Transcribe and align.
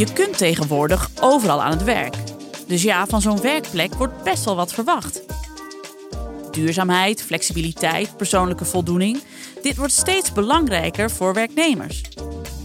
Je 0.00 0.12
kunt 0.12 0.38
tegenwoordig 0.38 1.10
overal 1.20 1.62
aan 1.62 1.70
het 1.70 1.84
werk. 1.84 2.16
Dus 2.66 2.82
ja, 2.82 3.06
van 3.06 3.20
zo'n 3.20 3.40
werkplek 3.40 3.94
wordt 3.94 4.22
best 4.22 4.44
wel 4.44 4.56
wat 4.56 4.72
verwacht. 4.72 5.22
Duurzaamheid, 6.50 7.22
flexibiliteit, 7.22 8.16
persoonlijke 8.16 8.64
voldoening. 8.64 9.22
Dit 9.62 9.76
wordt 9.76 9.92
steeds 9.92 10.32
belangrijker 10.32 11.10
voor 11.10 11.34
werknemers. 11.34 12.02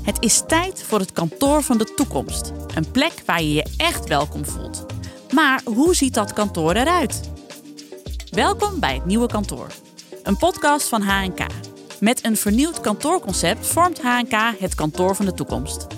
Het 0.02 0.18
is 0.20 0.44
tijd 0.48 0.84
voor 0.84 1.00
het 1.00 1.12
kantoor 1.12 1.64
van 1.64 1.78
de 1.78 1.94
toekomst. 1.96 2.52
Een 2.76 2.92
plek 2.92 3.14
waar 3.26 3.42
je 3.42 3.54
je 3.54 3.66
echt 3.78 4.08
welkom 4.08 4.46
voelt. 4.46 4.86
Maar 5.34 5.62
hoe 5.66 5.96
ziet 5.96 6.14
dat 6.14 6.34
kantoor 6.34 6.74
eruit? 6.74 7.22
Welkom 8.32 8.80
bij 8.80 8.94
het 8.94 9.06
nieuwe 9.06 9.28
kantoor. 9.28 9.68
Een 10.24 10.38
podcast 10.38 10.88
van 10.88 11.02
HNK. 11.02 11.46
Met 12.00 12.26
een 12.26 12.38
vernieuwd 12.38 12.82
kantoorconcept 12.82 13.68
vormt 13.68 14.02
HNK 14.02 14.60
het 14.60 14.76
kantoor 14.76 15.16
van 15.16 15.26
de 15.26 15.34
toekomst. 15.34 15.95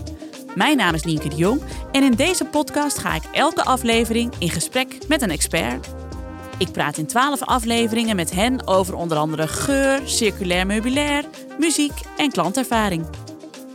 Mijn 0.58 0.78
naam 0.78 0.94
is 0.94 1.04
Nienke 1.04 1.30
de 1.30 1.36
Jong 1.36 1.62
en 1.92 2.04
in 2.04 2.12
deze 2.12 2.46
podcast 2.46 2.98
ga 2.98 3.16
ik 3.16 3.24
elke 3.32 3.64
aflevering 3.64 4.34
in 4.40 4.50
gesprek 4.50 5.08
met 5.08 5.22
een 5.22 5.30
expert. 5.30 5.88
Ik 6.58 6.72
praat 6.72 6.98
in 6.98 7.06
12 7.06 7.42
afleveringen 7.44 8.16
met 8.16 8.32
hen 8.32 8.68
over 8.68 8.96
onder 8.96 9.18
andere 9.18 9.48
geur, 9.48 10.02
circulair 10.06 10.66
meubilair, 10.66 11.26
muziek 11.60 11.92
en 12.18 12.32
klantervaring. 12.32 13.06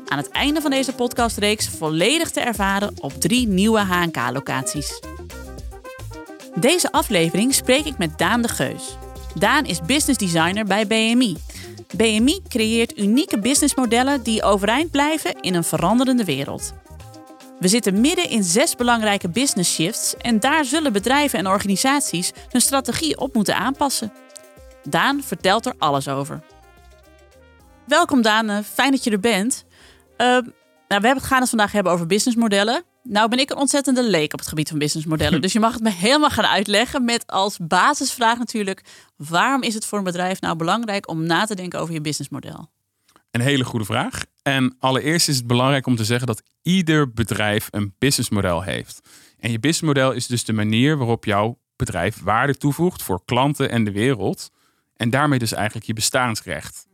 Aan 0.09 0.19
het 0.19 0.31
einde 0.31 0.61
van 0.61 0.71
deze 0.71 0.95
podcastreeks 0.95 1.69
volledig 1.69 2.31
te 2.31 2.41
ervaren 2.41 2.95
op 3.01 3.13
drie 3.13 3.49
nieuwe 3.49 3.81
HNK-locaties. 3.81 5.01
Deze 6.55 6.93
aflevering 6.93 7.55
spreek 7.55 7.85
ik 7.85 7.99
met 7.99 8.19
Daan 8.19 8.43
de 8.43 8.49
Geus. 8.49 8.97
Daan 9.35 9.65
is 9.65 9.81
business 9.81 10.19
designer 10.19 10.65
bij 10.65 10.87
BMI. 10.87 11.37
BMI 11.97 12.41
creëert 12.49 12.99
unieke 12.99 13.39
businessmodellen 13.39 14.23
die 14.23 14.43
overeind 14.43 14.91
blijven 14.91 15.41
in 15.41 15.55
een 15.55 15.65
veranderende 15.65 16.25
wereld. 16.25 16.73
We 17.63 17.69
zitten 17.69 18.01
midden 18.01 18.29
in 18.29 18.45
zes 18.45 18.77
belangrijke 18.77 19.29
business 19.29 19.75
shifts 19.75 20.17
en 20.17 20.41
daar 20.41 20.65
zullen 20.65 20.93
bedrijven 20.93 21.39
en 21.39 21.47
organisaties 21.47 22.33
hun 22.49 22.61
strategie 22.61 23.19
op 23.19 23.35
moeten 23.35 23.57
aanpassen. 23.57 24.13
Daan 24.89 25.23
vertelt 25.23 25.67
er 25.67 25.75
alles 25.79 26.09
over. 26.09 26.43
Welkom 27.87 28.23
Daan, 28.23 28.51
eh, 28.51 28.59
fijn 28.73 28.91
dat 28.91 29.05
je 29.05 29.11
er 29.11 29.21
bent. 29.21 29.65
Uh, 30.19 30.39
nou, 30.89 31.01
we 31.01 31.21
gaan 31.21 31.41
het 31.41 31.49
vandaag 31.49 31.73
hebben 31.73 31.93
over 31.93 32.07
businessmodellen. 32.07 32.83
Nou 33.03 33.29
ben 33.29 33.39
ik 33.39 33.51
een 33.51 33.57
ontzettende 33.57 34.03
leek 34.03 34.33
op 34.33 34.39
het 34.39 34.49
gebied 34.49 34.69
van 34.69 34.79
businessmodellen. 34.79 35.41
Dus 35.43 35.53
je 35.53 35.61
mag 35.61 35.73
het 35.73 35.83
me 35.83 35.91
helemaal 35.91 36.31
gaan 36.31 36.47
uitleggen 36.47 37.05
met 37.05 37.27
als 37.27 37.59
basisvraag 37.61 38.39
natuurlijk... 38.39 38.83
waarom 39.17 39.63
is 39.63 39.75
het 39.75 39.87
voor 39.87 39.99
een 39.99 40.05
bedrijf 40.05 40.41
nou 40.41 40.57
belangrijk 40.57 41.09
om 41.09 41.27
na 41.27 41.45
te 41.45 41.55
denken 41.55 41.81
over 41.81 41.95
je 41.95 42.01
businessmodel? 42.01 42.71
Een 43.31 43.41
hele 43.41 43.65
goede 43.65 43.85
vraag. 43.85 44.23
En 44.43 44.77
allereerst 44.79 45.29
is 45.29 45.37
het 45.37 45.47
belangrijk 45.47 45.87
om 45.87 45.97
te 45.97 46.05
zeggen 46.05 46.27
dat 46.27 46.43
ieder 46.63 47.13
bedrijf 47.13 47.69
een 47.71 47.95
businessmodel 47.99 48.63
heeft. 48.63 49.01
En 49.39 49.51
je 49.51 49.59
businessmodel 49.59 50.13
is 50.13 50.27
dus 50.27 50.45
de 50.45 50.53
manier 50.53 50.97
waarop 50.97 51.25
jouw 51.25 51.59
bedrijf 51.77 52.23
waarde 52.23 52.57
toevoegt 52.57 53.03
voor 53.03 53.25
klanten 53.25 53.71
en 53.71 53.85
de 53.85 53.93
wereld. 53.93 54.51
En 54.97 55.11
daarmee 55.11 55.39
dus 55.39 55.53
eigenlijk 55.53 55.87
je 55.87 55.93
bestaansrecht. 55.93 56.87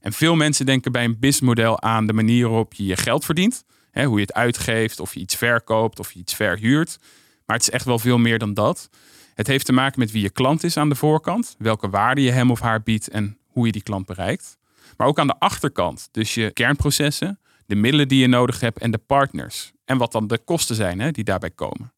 En 0.00 0.12
veel 0.12 0.36
mensen 0.36 0.66
denken 0.66 0.92
bij 0.92 1.04
een 1.04 1.18
businessmodel 1.18 1.82
aan 1.82 2.06
de 2.06 2.12
manier 2.12 2.48
waarop 2.48 2.74
je 2.74 2.84
je 2.84 2.96
geld 2.96 3.24
verdient. 3.24 3.64
Hè, 3.90 4.04
hoe 4.04 4.16
je 4.16 4.22
het 4.22 4.34
uitgeeft, 4.34 5.00
of 5.00 5.14
je 5.14 5.20
iets 5.20 5.36
verkoopt, 5.36 5.98
of 5.98 6.12
je 6.12 6.18
iets 6.18 6.34
verhuurt. 6.34 6.98
Maar 7.46 7.56
het 7.56 7.66
is 7.66 7.72
echt 7.72 7.84
wel 7.84 7.98
veel 7.98 8.18
meer 8.18 8.38
dan 8.38 8.54
dat. 8.54 8.90
Het 9.34 9.46
heeft 9.46 9.66
te 9.66 9.72
maken 9.72 9.98
met 9.98 10.10
wie 10.10 10.22
je 10.22 10.30
klant 10.30 10.64
is 10.64 10.76
aan 10.76 10.88
de 10.88 10.94
voorkant, 10.94 11.54
welke 11.58 11.88
waarde 11.88 12.22
je 12.22 12.30
hem 12.30 12.50
of 12.50 12.60
haar 12.60 12.82
biedt 12.82 13.08
en 13.08 13.38
hoe 13.46 13.66
je 13.66 13.72
die 13.72 13.82
klant 13.82 14.06
bereikt. 14.06 14.58
Maar 15.00 15.08
ook 15.08 15.18
aan 15.18 15.26
de 15.26 15.38
achterkant, 15.38 16.08
dus 16.10 16.34
je 16.34 16.50
kernprocessen, 16.50 17.40
de 17.66 17.74
middelen 17.74 18.08
die 18.08 18.20
je 18.20 18.26
nodig 18.26 18.60
hebt 18.60 18.78
en 18.78 18.90
de 18.90 18.98
partners. 18.98 19.72
En 19.84 19.98
wat 19.98 20.12
dan 20.12 20.26
de 20.26 20.38
kosten 20.38 20.76
zijn 20.76 21.00
hè, 21.00 21.10
die 21.10 21.24
daarbij 21.24 21.50
komen. 21.50 21.92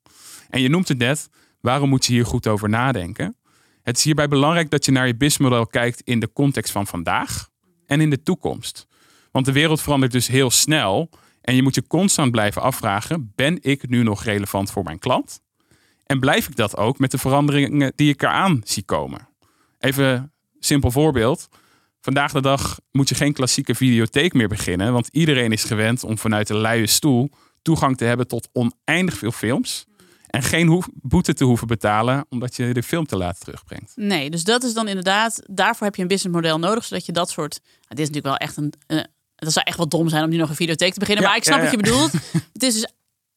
En 0.49 0.61
je 0.61 0.69
noemt 0.69 0.89
het 0.89 0.99
net, 0.99 1.29
waarom 1.61 1.89
moet 1.89 2.07
je 2.07 2.13
hier 2.13 2.27
goed 2.27 2.47
over 2.47 2.69
nadenken? 2.69 3.37
Het 3.83 3.97
is 3.97 4.05
hierbij 4.05 4.29
belangrijk 4.29 4.71
dat 4.71 4.85
je 4.85 4.93
naar 4.93 5.07
je 5.07 5.17
businessmodel 5.17 5.67
kijkt 5.67 6.01
in 6.01 6.21
de 6.21 6.33
context 6.33 6.73
van 6.73 6.87
vandaag 6.87 7.49
en 7.87 8.01
in 8.01 8.11
de 8.11 8.23
toekomst. 8.23 8.87
Want 9.31 9.47
de 9.47 9.53
wereld 9.53 9.81
verandert 9.81 10.13
dus 10.13 10.27
heel 10.27 10.51
snel 10.51 11.11
en 11.41 11.55
je 11.55 11.63
moet 11.63 11.75
je 11.75 11.87
constant 11.87 12.31
blijven 12.31 12.63
afvragen: 12.63 13.33
ben 13.35 13.59
ik 13.61 13.89
nu 13.89 14.03
nog 14.03 14.25
relevant 14.25 14.71
voor 14.71 14.85
mijn 14.85 14.99
klant? 14.99 15.41
En 16.07 16.21
blijf 16.21 16.49
ik 16.49 16.57
dat 16.57 16.77
ook 16.77 16.99
met 16.99 17.11
de 17.11 17.19
veranderingen 17.19 17.93
die 17.97 18.13
ik 18.13 18.23
eraan 18.23 18.61
zie 18.65 18.85
komen? 18.85 19.29
Even 19.79 20.33
simpel 20.59 20.91
voorbeeld. 20.91 21.49
Vandaag 22.03 22.33
de 22.33 22.41
dag 22.41 22.81
moet 22.91 23.09
je 23.09 23.15
geen 23.15 23.33
klassieke 23.33 23.75
videotheek 23.75 24.33
meer 24.33 24.49
beginnen, 24.49 24.93
want 24.93 25.09
iedereen 25.11 25.53
is 25.53 25.65
gewend 25.65 26.05
om 26.05 26.19
vanuit 26.19 26.49
een 26.49 26.57
luie 26.57 26.87
stoel 26.87 27.31
toegang 27.63 27.97
te 27.97 28.05
hebben 28.05 28.27
tot 28.27 28.49
oneindig 28.53 29.19
veel 29.19 29.33
films. 29.33 29.85
En 30.27 30.43
geen 30.43 30.85
boete 30.95 31.35
te 31.35 31.45
hoeven 31.45 31.67
betalen 31.67 32.27
omdat 32.29 32.57
je 32.57 32.75
de 32.75 32.83
film 32.83 33.07
te 33.07 33.17
laat 33.17 33.41
terugbrengt. 33.41 33.93
Nee, 33.95 34.31
dus 34.31 34.45
dat 34.45 34.65
is 34.65 34.75
dan 34.75 34.89
inderdaad, 34.89 35.43
daarvoor 35.47 35.87
heb 35.87 35.97
je 35.97 36.03
een 36.03 36.09
businessmodel 36.09 36.59
nodig, 36.59 36.85
zodat 36.85 37.07
je 37.07 37.13
dat 37.13 37.31
soort. 37.31 37.61
Nou, 37.63 37.75
dit 37.89 37.99
is 37.99 38.07
natuurlijk 38.07 38.27
wel 38.27 38.37
echt 38.37 38.57
een, 38.57 38.73
een 38.87 39.07
dat 39.35 39.53
zou 39.53 39.67
echt 39.67 39.77
wel 39.77 39.89
dom 39.89 40.09
zijn 40.09 40.25
om 40.25 40.31
nu 40.31 40.37
nog 40.37 40.49
een 40.49 40.55
videotheek 40.55 40.93
te 40.93 40.99
beginnen. 40.99 41.25
maar 41.25 41.37
ik 41.37 41.45
snap 41.45 41.61
wat 41.61 41.71
je 41.71 41.77
bedoelt. 41.77 42.13
het 42.53 42.63
is 42.63 42.75
dus, 42.75 42.93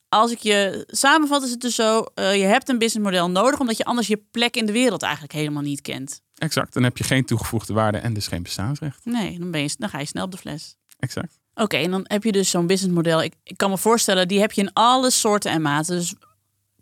als 0.10 0.32
ik 0.32 0.40
je 0.40 0.84
samenvat, 0.88 1.44
is 1.44 1.52
het 1.52 1.62
dus 1.62 1.76
zo: 1.76 2.06
uh, 2.16 2.36
je 2.36 2.44
hebt 2.44 2.70
een 2.70 2.78
businessmodel 2.78 3.30
nodig, 3.30 3.60
omdat 3.60 3.78
je 3.78 3.86
anders 3.86 4.08
je 4.08 4.24
plek 4.32 4.56
in 4.56 4.66
de 4.66 4.72
wereld 4.72 5.02
eigenlijk 5.02 5.34
helemaal 5.34 5.62
niet 5.62 5.82
kent. 5.82 6.22
Exact. 6.36 6.74
Dan 6.74 6.84
heb 6.84 6.98
je 6.98 7.04
geen 7.04 7.26
toegevoegde 7.26 7.74
waarde 7.74 7.98
en 7.98 8.14
dus 8.14 8.28
geen 8.28 8.44
bestaansrecht. 8.44 9.06
Nee, 9.06 9.40
dan, 9.40 9.52
ben 9.52 9.62
je, 9.62 9.76
dan 9.78 9.90
ga 9.90 10.00
je 10.00 10.06
snel 10.06 10.24
op 10.24 10.32
de 10.32 10.38
fles. 10.38 10.76
Exact. 11.00 11.40
Oké, 11.54 11.78
en 11.78 11.92
dan 11.92 12.06
heb 12.08 12.24
je 12.24 12.32
dus 12.32 12.50
zo'n 12.50 12.68
businessmodel. 12.68 13.24
Ik, 13.24 13.34
ik 13.44 13.58
kan 13.58 13.70
me 13.70 13.78
voorstellen, 13.78 14.28
die 14.28 14.40
heb 14.40 14.52
je 14.52 14.62
in 14.62 14.74
alle 14.74 15.12
soorten 15.12 15.52
en 15.52 15.62
maten. 15.62 15.96
Dus 15.96 16.14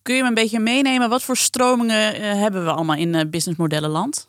kun 0.01 0.15
je 0.15 0.21
me 0.21 0.27
een 0.27 0.33
beetje 0.33 0.59
meenemen? 0.59 1.09
Wat 1.09 1.23
voor 1.23 1.37
stromingen 1.37 2.15
uh, 2.15 2.21
hebben 2.21 2.63
we 2.63 2.71
allemaal 2.71 2.95
in 2.95 3.13
uh, 3.13 3.21
businessmodellenland? 3.27 4.27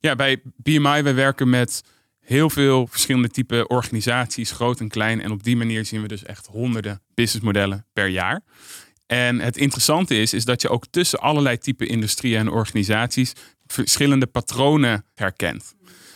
Ja, 0.00 0.16
bij 0.16 0.42
BMI, 0.56 1.02
wij 1.02 1.14
werken 1.14 1.50
met 1.50 1.82
heel 2.28 2.50
veel 2.50 2.86
verschillende 2.86 3.28
type 3.28 3.66
organisaties, 3.66 4.50
groot 4.50 4.80
en 4.80 4.88
klein. 4.88 5.20
En 5.20 5.30
op 5.30 5.42
die 5.42 5.56
manier 5.56 5.84
zien 5.84 6.02
we 6.02 6.08
dus 6.08 6.22
echt 6.22 6.46
honderden 6.46 7.02
businessmodellen 7.14 7.86
per 7.92 8.08
jaar. 8.08 8.42
En 9.06 9.38
het 9.40 9.56
interessante 9.56 10.20
is, 10.20 10.32
is 10.32 10.44
dat 10.44 10.62
je 10.62 10.68
ook 10.68 10.84
tussen 10.90 11.20
allerlei 11.20 11.58
type 11.58 11.86
industrieën 11.86 12.38
en 12.38 12.50
organisaties 12.50 13.32
verschillende 13.66 14.26
patronen 14.26 15.04
herkent. 15.14 15.74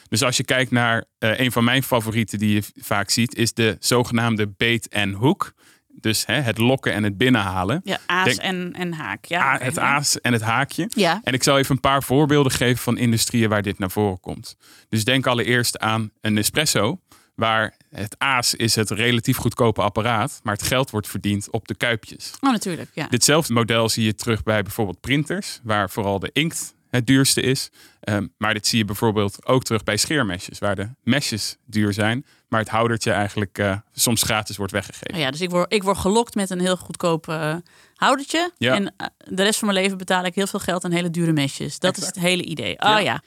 Dus 0.09 0.23
als 0.23 0.37
je 0.37 0.45
kijkt 0.45 0.71
naar 0.71 1.05
uh, 1.19 1.39
een 1.39 1.53
van 1.53 1.65
mijn 1.65 1.83
favorieten 1.83 2.39
die 2.39 2.55
je 2.55 2.62
vaak 2.81 3.11
ziet, 3.11 3.34
is 3.34 3.53
de 3.53 3.77
zogenaamde 3.81 4.47
bait 4.47 4.89
en 4.89 5.12
hook. 5.12 5.53
Dus 6.00 6.26
hè, 6.26 6.34
het 6.34 6.58
lokken 6.58 6.92
en 6.92 7.03
het 7.03 7.16
binnenhalen. 7.16 7.80
Ja, 7.84 7.98
aas 8.06 8.36
en, 8.36 8.72
en 8.72 8.92
haak. 8.92 9.25
Ja, 9.25 9.58
het 9.60 9.78
aas 9.78 10.20
en 10.20 10.32
het 10.32 10.42
haakje. 10.42 10.91
Ja. 10.94 11.20
En 11.25 11.32
ik 11.32 11.42
zal 11.42 11.58
even 11.58 11.75
een 11.75 11.80
paar 11.80 12.03
voorbeelden 12.03 12.53
geven 12.53 12.82
van 12.82 12.98
industrieën 12.98 13.48
waar 13.48 13.62
dit 13.62 13.78
naar 13.78 13.91
voren 13.91 14.20
komt. 14.20 14.56
Dus 14.88 15.04
denk 15.04 15.26
allereerst 15.26 15.78
aan 15.78 16.10
een 16.20 16.38
espresso, 16.38 17.00
waar 17.34 17.76
het 17.91 18.14
aas 18.19 18.54
is 18.54 18.75
het 18.75 18.91
relatief 18.91 19.36
goedkope 19.36 19.82
apparaat, 19.82 20.41
maar 20.42 20.54
het 20.54 20.62
geld 20.62 20.91
wordt 20.91 21.08
verdiend 21.08 21.50
op 21.50 21.69
de 21.69 21.75
kuipjes. 21.75 22.32
Oh, 22.41 22.50
natuurlijk. 22.50 22.91
Ja. 22.94 23.06
Ditzelfde 23.08 23.52
model 23.52 23.88
zie 23.88 24.04
je 24.04 24.14
terug 24.14 24.42
bij 24.42 24.62
bijvoorbeeld 24.62 25.00
printers, 25.00 25.60
waar 25.62 25.91
vooral 25.91 26.19
de 26.19 26.31
inkt 26.32 26.75
het 26.88 27.06
duurste 27.06 27.41
is. 27.41 27.70
Um, 28.08 28.32
maar 28.38 28.54
dit 28.54 28.66
zie 28.66 28.78
je 28.78 28.84
bijvoorbeeld 28.84 29.47
ook 29.47 29.64
terug 29.64 29.84
bij 29.84 29.97
scheermesjes, 29.97 30.58
waar 30.58 30.76
de 30.76 30.88
mesjes 31.02 31.56
duur 31.66 31.92
zijn, 31.92 32.26
maar 32.52 32.60
het 32.60 32.70
houdertje 32.70 33.12
eigenlijk 33.12 33.58
uh, 33.58 33.76
soms 33.92 34.22
gratis 34.22 34.56
wordt 34.56 34.72
weggegeven. 34.72 35.14
Oh 35.14 35.20
ja, 35.20 35.30
dus 35.30 35.40
ik 35.40 35.50
word, 35.50 35.72
ik 35.72 35.82
word 35.82 35.98
gelokt 35.98 36.34
met 36.34 36.50
een 36.50 36.60
heel 36.60 36.76
goedkoop 36.76 37.28
uh, 37.28 37.54
houdertje. 37.94 38.50
Ja. 38.58 38.74
En 38.74 38.82
uh, 38.82 39.06
de 39.16 39.42
rest 39.42 39.58
van 39.58 39.68
mijn 39.68 39.82
leven 39.82 39.98
betaal 39.98 40.24
ik 40.24 40.34
heel 40.34 40.46
veel 40.46 40.60
geld 40.60 40.84
aan 40.84 40.90
hele 40.90 41.10
dure 41.10 41.32
mesjes. 41.32 41.78
Dat 41.78 41.96
exact. 41.96 42.16
is 42.16 42.22
het 42.22 42.30
hele 42.30 42.42
idee. 42.42 42.72
Oh 42.72 42.78
ja. 42.78 42.98
ja. 42.98 43.22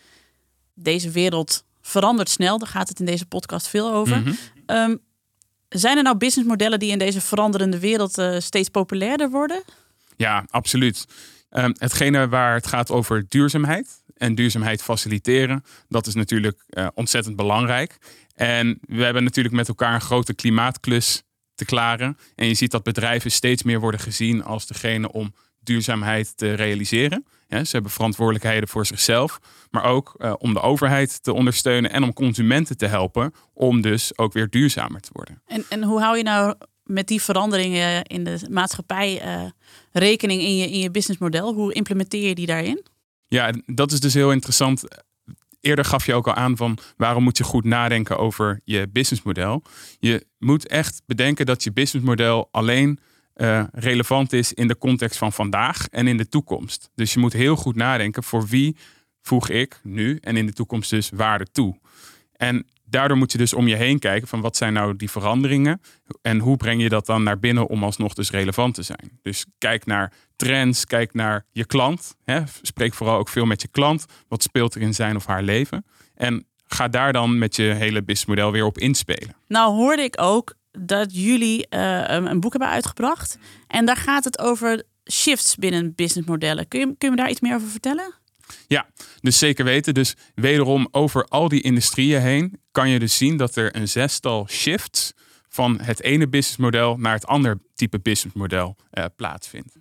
deze 0.74 1.10
wereld 1.12 1.64
verandert 1.82 2.30
snel. 2.30 2.58
Daar 2.58 2.68
gaat 2.68 2.90
het 2.90 3.00
in 3.00 3.06
deze 3.06 3.26
podcast 3.26 3.68
veel 3.68 3.94
over. 3.94 4.18
Mhm. 4.18 4.30
Mm 4.30 4.38
-hmm. 4.66 4.78
um, 4.78 5.00
zijn 5.70 5.98
er 5.98 6.04
nou 6.04 6.18
businessmodellen 6.18 6.80
die 6.80 6.92
in 6.92 7.00
deze 7.00 7.22
veranderende 7.22 7.80
wereld 7.80 8.22
steeds 8.38 8.70
populairder 8.70 9.30
worden? 9.30 9.64
Ja, 10.18 10.46
absoluut. 10.50 11.06
Um, 11.58 11.74
hetgene 11.78 12.28
waar 12.28 12.54
het 12.54 12.68
gaat 12.68 12.92
over 12.92 13.26
duurzaamheid 13.28 14.04
en 14.18 14.36
duurzaamheid 14.36 14.82
faciliteren, 14.84 15.64
dat 15.88 16.08
is 16.08 16.14
natuurlijk 16.14 16.64
uh, 16.70 16.88
ontzettend 16.94 17.36
belangrijk. 17.36 17.98
En 18.36 18.80
we 18.82 19.04
hebben 19.04 19.24
natuurlijk 19.24 19.56
met 19.56 19.68
elkaar 19.68 19.94
een 19.94 20.02
grote 20.02 20.34
klimaatklus 20.34 21.24
te 21.54 21.66
klaren. 21.66 22.18
En 22.36 22.48
je 22.48 22.54
ziet 22.54 22.72
dat 22.72 22.84
bedrijven 22.84 23.32
steeds 23.32 23.64
meer 23.64 23.80
worden 23.80 24.00
gezien 24.00 24.44
als 24.44 24.68
degene 24.68 25.12
om 25.12 25.34
duurzaamheid 25.60 26.38
te 26.38 26.54
realiseren. 26.54 27.26
Ja, 27.48 27.64
ze 27.64 27.72
hebben 27.72 27.92
verantwoordelijkheden 27.92 28.70
voor 28.70 28.86
zichzelf, 28.86 29.40
maar 29.72 29.84
ook 29.84 30.16
uh, 30.18 30.34
om 30.38 30.54
de 30.54 30.62
overheid 30.62 31.24
te 31.24 31.34
ondersteunen 31.34 31.92
en 31.92 32.04
om 32.04 32.14
consumenten 32.14 32.78
te 32.78 32.86
helpen 32.86 33.34
om 33.54 33.82
dus 33.82 34.18
ook 34.18 34.34
weer 34.34 34.50
duurzamer 34.50 35.02
te 35.02 35.10
worden. 35.12 35.42
En, 35.46 35.66
en 35.70 35.84
hoe 35.84 36.02
hou 36.02 36.18
je 36.18 36.24
nou 36.24 36.56
met 36.86 37.08
die 37.08 37.22
veranderingen 37.22 38.04
in 38.04 38.24
de 38.24 38.40
maatschappij 38.50 39.26
uh, 39.26 39.50
rekening 39.92 40.42
in 40.42 40.58
je, 40.58 40.70
in 40.70 40.80
je 40.80 40.92
businessmodel? 40.92 41.54
Hoe 41.54 41.74
implementeer 41.74 42.28
je 42.28 42.36
die 42.36 42.46
daarin? 42.46 42.86
Ja, 43.28 43.54
dat 43.66 43.92
is 43.92 44.00
dus 44.00 44.14
heel 44.14 44.32
interessant. 44.32 44.84
Eerder 45.60 45.86
gaf 45.86 46.06
je 46.06 46.14
ook 46.14 46.28
al 46.28 46.34
aan 46.34 46.58
van 46.58 46.78
waarom 46.98 47.24
moet 47.24 47.38
je 47.38 47.44
goed 47.44 47.64
nadenken 47.64 48.18
over 48.18 48.62
je 48.64 48.88
businessmodel. 48.92 49.64
Je 50.00 50.26
moet 50.40 50.68
echt 50.68 51.02
bedenken 51.06 51.46
dat 51.46 51.64
je 51.64 51.72
businessmodel 51.72 52.48
alleen 52.52 53.00
eh, 53.34 53.64
relevant 53.72 54.34
is 54.34 54.54
in 54.54 54.68
de 54.68 54.78
context 54.78 55.18
van 55.18 55.34
vandaag 55.34 55.88
en 55.90 56.08
in 56.08 56.18
de 56.18 56.30
toekomst. 56.30 56.90
Dus 56.96 57.14
je 57.14 57.20
moet 57.20 57.34
heel 57.34 57.56
goed 57.56 57.76
nadenken 57.76 58.24
voor 58.24 58.48
wie 58.48 58.78
voeg 59.22 59.50
ik 59.50 59.80
nu 59.84 60.18
en 60.22 60.38
in 60.38 60.46
de 60.46 60.54
toekomst 60.54 60.90
dus 60.90 61.10
waarde 61.14 61.46
toe. 61.52 61.80
En 62.32 62.66
daardoor 62.96 63.18
moet 63.18 63.32
je 63.32 63.38
dus 63.38 63.54
om 63.54 63.68
je 63.68 63.76
heen 63.76 64.00
kijken 64.00 64.28
van 64.28 64.42
wat 64.42 64.58
zijn 64.58 64.74
nou 64.74 64.96
die 64.96 65.10
veranderingen 65.12 65.82
en 66.22 66.40
hoe 66.40 66.58
breng 66.58 66.82
je 66.82 66.90
dat 66.90 67.06
dan 67.06 67.24
naar 67.24 67.40
binnen 67.40 67.68
om 67.68 67.84
alsnog 67.84 68.14
dus 68.14 68.32
relevant 68.32 68.74
te 68.74 68.82
zijn. 68.82 69.20
Dus 69.22 69.46
kijk 69.58 69.86
naar 69.86 70.14
trends, 70.36 70.86
kijk 70.86 71.14
naar 71.14 71.46
je 71.52 71.66
klant. 71.66 72.16
Hè. 72.24 72.42
Spreek 72.62 72.94
vooral 72.94 73.18
ook 73.18 73.30
veel 73.30 73.46
met 73.46 73.62
je 73.62 73.68
klant. 73.68 74.06
Wat 74.28 74.44
speelt 74.44 74.76
er 74.76 74.82
in 74.82 74.94
zijn 74.94 75.16
of 75.16 75.26
haar 75.26 75.44
leven? 75.44 75.86
En 76.16 76.46
ga 76.66 76.88
daar 76.88 77.14
dan 77.14 77.38
met 77.38 77.56
je 77.56 77.64
hele 77.64 78.04
businessmodel 78.04 78.52
weer 78.52 78.66
op 78.66 78.78
inspelen. 78.78 79.36
Nou 79.48 79.74
hoorde 79.74 80.02
ik 80.02 80.22
ook 80.22 80.54
dat 80.72 81.16
jullie 81.16 81.68
uh, 81.70 82.04
een 82.08 82.40
boek 82.40 82.52
hebben 82.52 82.70
uitgebracht. 82.70 83.38
En 83.68 83.86
daar 83.86 83.98
gaat 83.98 84.24
het 84.24 84.40
over 84.40 84.84
shifts 85.12 85.56
binnen 85.56 85.96
businessmodellen. 85.96 86.68
Kun 86.68 86.80
je, 86.80 86.86
kun 86.86 86.96
je 86.98 87.10
me 87.10 87.16
daar 87.16 87.30
iets 87.30 87.42
meer 87.42 87.56
over 87.56 87.68
vertellen? 87.68 88.14
Ja, 88.68 88.90
dus 89.22 89.38
zeker 89.38 89.66
weten. 89.66 89.94
Dus 89.94 90.16
wederom 90.36 90.88
over 90.92 91.26
al 91.26 91.50
die 91.50 91.62
industrieën 91.62 92.22
heen 92.22 92.60
kan 92.72 92.90
je 92.90 93.00
dus 93.00 93.18
zien 93.18 93.38
dat 93.38 93.56
er 93.56 93.76
een 93.76 93.88
zestal 93.88 94.48
shifts 94.50 95.14
van 95.50 95.80
het 95.82 96.02
ene 96.02 96.28
businessmodel 96.28 96.98
naar 96.98 97.14
het 97.14 97.28
andere 97.28 97.60
type 97.76 98.00
businessmodel 98.00 98.76
uh, 98.94 99.06
plaatsvindt. 99.16 99.76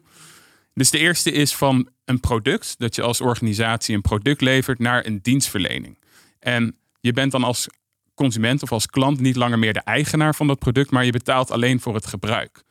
Dus 0.75 0.91
de 0.91 0.99
eerste 0.99 1.33
is 1.33 1.55
van 1.55 1.89
een 2.05 2.21
product, 2.21 2.75
dat 2.79 2.95
je 2.95 3.03
als 3.03 3.21
organisatie 3.21 3.95
een 3.95 4.01
product 4.01 4.41
levert 4.41 4.79
naar 4.79 5.07
een 5.07 5.19
dienstverlening. 5.23 5.99
En 6.39 6.77
je 7.01 7.13
bent 7.13 7.33
dan 7.33 7.45
als 7.45 7.67
consument 8.15 8.63
of 8.63 8.73
als 8.73 8.87
klant 8.87 9.21
niet 9.21 9.37
langer 9.37 9.59
meer 9.59 9.73
de 9.73 9.81
eigenaar 9.81 10.35
van 10.35 10.47
dat 10.47 10.59
product, 10.59 10.91
maar 10.91 11.05
je 11.05 11.13
betaalt 11.13 11.51
alleen 11.51 11.81
voor 11.81 11.95
het 11.95 12.07
gebruik. 12.07 12.63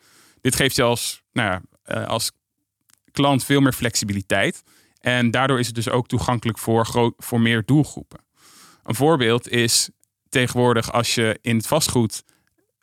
Dit 0.41 0.55
geeft 0.55 0.75
je 0.75 0.83
als, 0.83 1.21
nou 1.31 1.49
ja, 1.49 1.61
eh, 1.83 2.07
als 2.07 2.31
klant 3.11 3.43
veel 3.43 3.61
meer 3.61 3.73
flexibiliteit. 3.73 4.63
En 5.03 5.31
daardoor 5.31 5.59
is 5.59 5.65
het 5.65 5.75
dus 5.75 5.89
ook 5.89 6.07
toegankelijk 6.07 6.57
voor, 6.57 7.13
voor 7.17 7.41
meer 7.41 7.63
doelgroepen. 7.65 8.19
Een 8.83 8.95
voorbeeld 8.95 9.49
is 9.49 9.89
tegenwoordig 10.29 10.91
als 10.91 11.15
je 11.15 11.39
in 11.41 11.55
het 11.55 11.67
vastgoed 11.67 12.23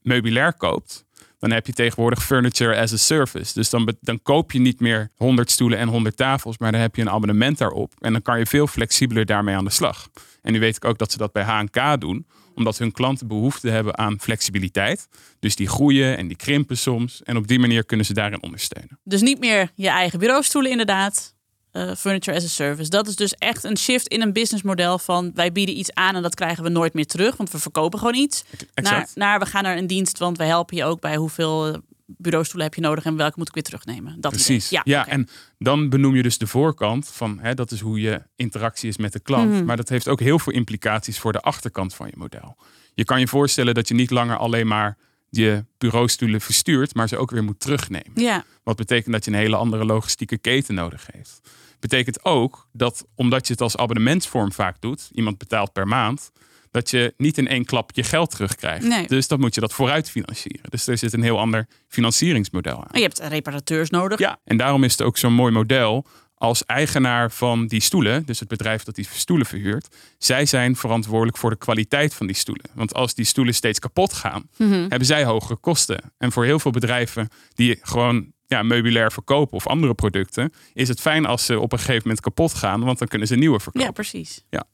meubilair 0.03 0.55
koopt, 0.55 1.05
dan 1.39 1.51
heb 1.51 1.67
je 1.67 1.73
tegenwoordig 1.73 2.25
furniture 2.25 2.81
as 2.81 2.93
a 2.93 2.97
service. 2.97 3.53
Dus 3.55 3.71
dan, 3.71 3.97
dan 4.01 4.23
koop 4.23 4.53
je 4.53 4.59
niet 4.59 4.81
meer 4.81 5.11
100 5.17 5.51
stoelen 5.51 5.79
en 5.79 5.89
100 5.89 6.17
tafels, 6.17 6.59
maar 6.59 6.73
dan 6.73 6.81
heb 6.81 6.97
je 6.97 7.03
een 7.03 7.11
abonnement 7.11 7.59
daarop. 7.59 7.93
En 7.99 8.13
dan 8.13 8.23
kan 8.23 8.39
je 8.39 8.47
veel 8.47 8.67
flexibeler 8.67 9.27
daarmee 9.27 9.55
aan 9.55 9.65
de 9.65 9.71
slag. 9.71 10.09
En 10.43 10.53
nu 10.53 10.61
weet 10.61 10.77
ik 10.77 10.85
ook 10.85 10.99
dat 10.99 11.13
ze 11.13 11.19
dat 11.19 11.33
bij 11.33 11.43
HNK 11.43 12.01
doen, 12.01 12.27
omdat 12.55 12.79
hun 12.79 12.93
klanten 12.93 13.27
behoefte 13.27 13.69
hebben 13.71 13.99
aan 13.99 14.21
flexibiliteit. 14.21 15.09
Dus 15.39 15.57
die 15.57 15.69
groeien 15.69 16.17
en 16.17 16.29
die 16.29 16.37
krimpen 16.37 16.77
soms. 16.77 17.23
En 17.23 17.37
op 17.37 17.47
die 17.47 17.59
manier 17.59 17.85
kunnen 17.85 18.07
ze 18.07 18.13
daarin 18.13 18.43
ondersteunen. 18.43 18.99
Dus 19.05 19.21
niet 19.21 19.39
meer 19.39 19.71
je 19.75 19.89
eigen 19.89 20.19
bureaustoelen 20.19 20.71
inderdaad, 20.71 21.35
uh, 21.73 21.95
furniture 21.95 22.37
as 22.37 22.45
a 22.45 22.49
service. 22.49 22.91
Dat 22.91 23.09
is 23.09 23.17
dus 23.17 23.35
echt 23.35 23.65
een 23.65 23.79
shift 23.79 24.09
in 24.09 24.23
een 24.23 24.33
businessmodel 24.33 24.99
van 24.99 25.31
wij 25.35 25.53
bieden 25.53 25.79
iets 25.79 25.95
aan 25.95 26.15
en 26.15 26.23
dat 26.23 26.35
krijgen 26.35 26.63
we 26.63 26.69
nooit 26.69 26.95
meer 26.95 27.07
terug, 27.07 27.37
want 27.37 27.51
we 27.51 27.59
verkopen 27.59 27.99
gewoon 27.99 28.15
iets. 28.15 28.45
Naar, 28.75 29.09
naar, 29.15 29.39
we 29.39 29.47
gaan 29.47 29.63
naar 29.63 29.77
een 29.77 29.87
dienst, 29.87 30.19
want 30.19 30.37
we 30.39 30.45
helpen 30.45 30.77
je 30.77 30.85
ook 30.85 31.01
bij 31.01 31.17
hoeveel 31.17 31.67
eh, 31.67 31.79
bureaustoelen 32.07 32.67
heb 32.67 32.75
je 32.75 32.81
nodig 32.81 33.05
en 33.05 33.17
welke 33.17 33.35
moet 33.37 33.49
ik 33.49 33.55
weer 33.55 33.63
terugnemen. 33.63 34.21
Dat 34.21 34.33
Precies. 34.33 34.69
Ja, 34.69 34.81
ja 34.85 35.07
en 35.07 35.29
dan 35.59 35.89
benoem 35.89 36.17
je 36.17 36.23
dus 36.23 36.39
de 36.39 36.47
voorkant 36.47 37.09
van 37.09 37.39
hè, 37.41 37.55
dat 37.55 37.71
is 37.71 37.81
hoe 37.81 38.01
je 38.01 38.23
interactie 38.37 38.89
is 38.89 38.97
met 38.97 39.13
de 39.13 39.21
klant. 39.21 39.53
Mhm. 39.53 39.65
Maar 39.65 39.77
dat 39.77 39.89
heeft 39.89 40.09
ook 40.09 40.21
heel 40.21 40.39
veel 40.39 40.53
implicaties 40.53 41.19
voor 41.19 41.33
de 41.33 41.41
achterkant 41.41 41.95
van 41.95 42.07
je 42.07 42.17
model. 42.17 42.57
Je 42.95 43.05
kan 43.05 43.21
je 43.21 43.29
voorstellen 43.29 43.75
dat 43.75 43.89
je 43.89 43.95
niet 43.95 44.11
langer 44.11 44.37
alleen 44.37 44.67
maar 44.67 44.97
je 45.31 45.65
bureaustoelen 45.79 46.41
verstuurt, 46.41 46.95
maar 46.95 47.09
ze 47.09 47.17
ook 47.17 47.31
weer 47.31 47.45
moet 47.45 47.61
terugnemen. 47.61 48.13
Ja. 48.15 48.45
Wat 48.63 48.77
betekent 48.77 49.13
dat 49.13 49.25
je 49.25 49.31
een 49.31 49.37
hele 49.37 49.57
andere 49.57 49.85
logistieke 49.85 50.39
keten 50.39 50.75
nodig 50.75 51.09
heeft. 51.13 51.41
Betekent 51.81 52.25
ook 52.25 52.69
dat 52.73 53.07
omdat 53.15 53.47
je 53.47 53.53
het 53.53 53.63
als 53.63 53.77
abonnementsvorm 53.77 54.53
vaak 54.53 54.81
doet, 54.81 55.09
iemand 55.13 55.39
betaalt 55.39 55.73
per 55.73 55.89
maand, 55.89 56.31
dat 56.71 56.91
je 56.91 57.15
niet 57.17 57.39
in 57.39 57.49
één 57.49 57.65
klap 57.65 57.91
je 57.95 58.03
geld 58.03 58.31
terugkrijgt. 58.31 58.87
Nee. 58.87 59.07
Dus 59.07 59.29
dat 59.29 59.39
moet 59.39 59.55
je 59.55 59.61
dat 59.61 59.73
vooruit 59.73 60.11
financieren. 60.11 60.71
Dus 60.71 60.87
er 60.87 60.99
zit 60.99 61.13
een 61.13 61.23
heel 61.23 61.39
ander 61.39 61.67
financieringsmodel 61.89 62.77
aan. 62.77 62.89
je 62.93 63.01
hebt 63.01 63.19
reparateurs 63.19 63.91
nodig. 63.91 64.19
Ja, 64.19 64.39
en 64.45 64.57
daarom 64.57 64.85
is 64.85 64.93
het 64.93 65.03
ook 65.03 65.19
zo'n 65.19 65.33
mooi 65.33 65.53
model 65.53 66.07
als 66.41 66.67
eigenaar 66.67 67.31
van 67.31 67.67
die 67.67 67.81
stoelen, 67.81 68.27
dus 68.27 68.41
het 68.41 68.49
bedrijf 68.49 68.83
dat 68.83 68.95
die 68.95 69.09
stoelen 69.13 69.47
verhuurt, 69.47 69.97
zij 70.19 70.47
zijn 70.47 70.77
verantwoordelijk 70.77 71.37
voor 71.37 71.51
de 71.51 71.57
kwaliteit 71.57 72.15
van 72.15 72.27
die 72.27 72.37
stoelen. 72.37 72.65
Want 72.75 72.95
als 72.95 73.15
die 73.15 73.25
stoelen 73.25 73.55
steeds 73.55 73.79
kapot 73.79 74.13
gaan, 74.13 74.49
mhm. 74.57 74.73
hebben 74.73 75.07
zij 75.07 75.25
hogere 75.25 75.57
kosten. 75.57 76.13
En 76.19 76.33
voor 76.33 76.45
heel 76.45 76.59
veel 76.59 76.71
bedrijven 76.71 77.29
die 77.55 77.79
gewoon 77.83 78.33
ja, 78.47 78.63
meubilair 78.63 79.13
verkopen 79.13 79.57
of 79.57 79.67
andere 79.67 79.95
producten, 79.95 80.53
is 80.73 80.89
het 80.89 81.01
fijn 81.01 81.27
als 81.27 81.45
ze 81.45 81.59
op 81.59 81.73
een 81.73 81.79
gegeven 81.79 82.03
moment 82.03 82.21
kapot 82.21 82.55
gaan, 82.55 82.85
want 82.85 82.99
dan 82.99 83.09
kunnen 83.09 83.29
ze 83.29 83.37
nieuwe 83.37 83.61
verkopen. 83.61 83.89
Ja, 83.89 83.93
precies. 83.93 84.45
Ja. 84.51 84.65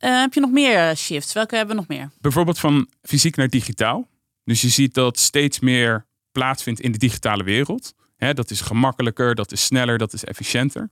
Uh, 0.00 0.20
heb 0.20 0.34
je 0.34 0.40
nog 0.40 0.50
meer 0.50 0.96
shifts? 0.96 1.32
Welke 1.32 1.56
hebben 1.56 1.74
we 1.74 1.80
nog 1.80 1.90
meer? 1.90 2.10
Bijvoorbeeld 2.20 2.58
van 2.58 2.88
fysiek 3.02 3.36
naar 3.36 3.48
digitaal. 3.48 4.08
Dus 4.44 4.60
je 4.60 4.68
ziet 4.68 4.94
dat 4.94 5.18
steeds 5.18 5.60
meer 5.60 6.06
plaatsvindt 6.32 6.80
in 6.80 6.92
de 6.92 6.98
digitale 6.98 7.44
wereld 7.44 7.94
dat 8.30 8.50
is 8.50 8.60
gemakkelijker, 8.60 9.34
dat 9.34 9.52
is 9.52 9.64
sneller, 9.64 9.98
dat 9.98 10.12
is 10.12 10.24
efficiënter. 10.24 10.90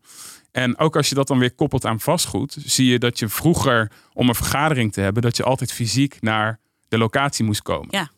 En 0.51 0.79
ook 0.79 0.97
als 0.97 1.09
je 1.09 1.15
dat 1.15 1.27
dan 1.27 1.39
weer 1.39 1.55
koppelt 1.55 1.85
aan 1.85 2.01
vastgoed, 2.01 2.57
zie 2.65 2.87
je 2.87 2.99
dat 2.99 3.19
je 3.19 3.29
vroeger 3.29 3.91
om 4.13 4.29
een 4.29 4.35
vergadering 4.35 4.93
te 4.93 5.01
hebben, 5.01 5.23
dat 5.23 5.37
je 5.37 5.43
altijd 5.43 5.73
fysiek 5.73 6.17
naar 6.21 6.61
de 6.89 6.99
locatie 6.99 7.45
moest 7.45 7.63
komen. 7.63 7.89
Ja. 7.91 8.11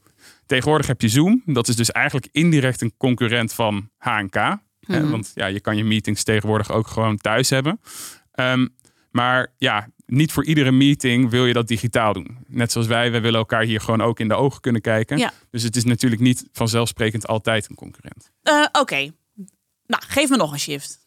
Tegenwoordig 0.46 0.86
heb 0.86 1.00
je 1.00 1.08
Zoom, 1.08 1.42
dat 1.44 1.68
is 1.68 1.76
dus 1.76 1.90
eigenlijk 1.90 2.28
indirect 2.32 2.80
een 2.80 2.94
concurrent 2.96 3.52
van 3.52 3.90
HNK. 3.96 4.58
Mhm. 4.80 5.10
want 5.10 5.32
ja, 5.34 5.46
je 5.46 5.60
kan 5.60 5.76
je 5.76 5.84
meetings 5.84 6.22
tegenwoordig 6.22 6.70
ook 6.70 6.86
gewoon 6.86 7.16
thuis 7.16 7.50
hebben. 7.50 7.80
Ehm, 8.32 8.66
maar 9.10 9.52
ja, 9.58 9.88
niet 10.12 10.32
voor 10.32 10.44
iedere 10.44 10.72
meeting 10.72 11.30
wil 11.30 11.46
je 11.46 11.52
dat 11.52 11.68
digitaal 11.68 12.12
doen. 12.12 12.38
Net 12.46 12.72
zoals 12.72 12.86
wij, 12.86 13.10
wij 13.10 13.20
willen 13.20 13.38
elkaar 13.38 13.62
hier 13.62 13.80
gewoon 13.80 14.00
ook 14.00 14.20
in 14.20 14.28
de 14.28 14.34
ogen 14.34 14.60
kunnen 14.60 14.80
kijken. 14.80 15.18
Ja. 15.18 15.32
Dus 15.50 15.62
het 15.62 15.76
is 15.76 15.84
natuurlijk 15.84 16.20
niet 16.20 16.48
vanzelfsprekend 16.52 17.26
altijd 17.26 17.68
een 17.68 17.76
concurrent. 17.76 18.30
Uh, 18.42 18.66
Oké, 18.72 19.10
nou 19.86 20.02
geef 20.06 20.28
me 20.28 20.36
nog 20.36 20.52
een 20.52 20.60
shift. 20.60 20.98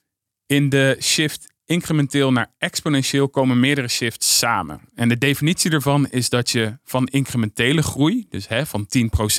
In 0.45 0.69
de 0.69 0.97
shift 1.01 1.53
incrementeel 1.65 2.31
naar 2.31 2.51
exponentieel 2.57 3.29
komen 3.29 3.59
meerdere 3.59 3.87
shifts 3.87 4.37
samen. 4.37 4.81
En 4.95 5.09
de 5.09 5.17
definitie 5.17 5.71
ervan 5.71 6.07
is 6.09 6.29
dat 6.29 6.49
je 6.49 6.77
van 6.83 7.07
incrementele 7.07 7.83
groei, 7.83 8.25
dus 8.29 8.47
hè, 8.47 8.65
van 8.65 8.87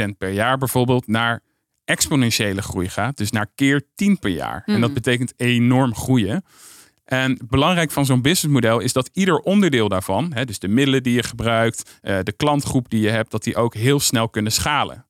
10% 0.05 0.17
per 0.19 0.31
jaar 0.31 0.59
bijvoorbeeld, 0.59 1.07
naar 1.07 1.43
exponentiële 1.85 2.63
groei 2.63 2.89
gaat. 2.89 3.17
Dus 3.17 3.31
naar 3.31 3.47
keer 3.55 3.83
10 3.95 4.19
per 4.19 4.31
jaar. 4.31 4.63
En 4.67 4.81
dat 4.81 4.91
mhm. 4.91 4.93
betekent 4.93 5.33
enorm 5.37 5.95
groeien. 5.95 6.45
En 7.07 7.39
belangrijk 7.49 7.91
van 7.91 8.07
zo'n 8.07 8.23
businessmodel 8.23 8.81
is 8.81 8.93
dat 8.93 9.11
ieder 9.13 9.39
onderdeel 9.39 9.89
daarvan, 9.89 10.33
hè, 10.35 10.45
dus 10.45 10.59
de 10.59 10.69
middelen 10.69 11.03
die 11.03 11.15
je 11.15 11.23
gebruikt, 11.23 11.99
eh, 12.03 12.19
de 12.23 12.33
klantgroep 12.33 12.91
die 12.91 13.01
je 13.01 13.09
hebt, 13.09 13.31
dat 13.31 13.45
die 13.45 13.57
ook 13.57 13.75
heel 13.75 14.01
snel 14.01 14.29
kunnen 14.29 14.53
schalen. 14.53 15.07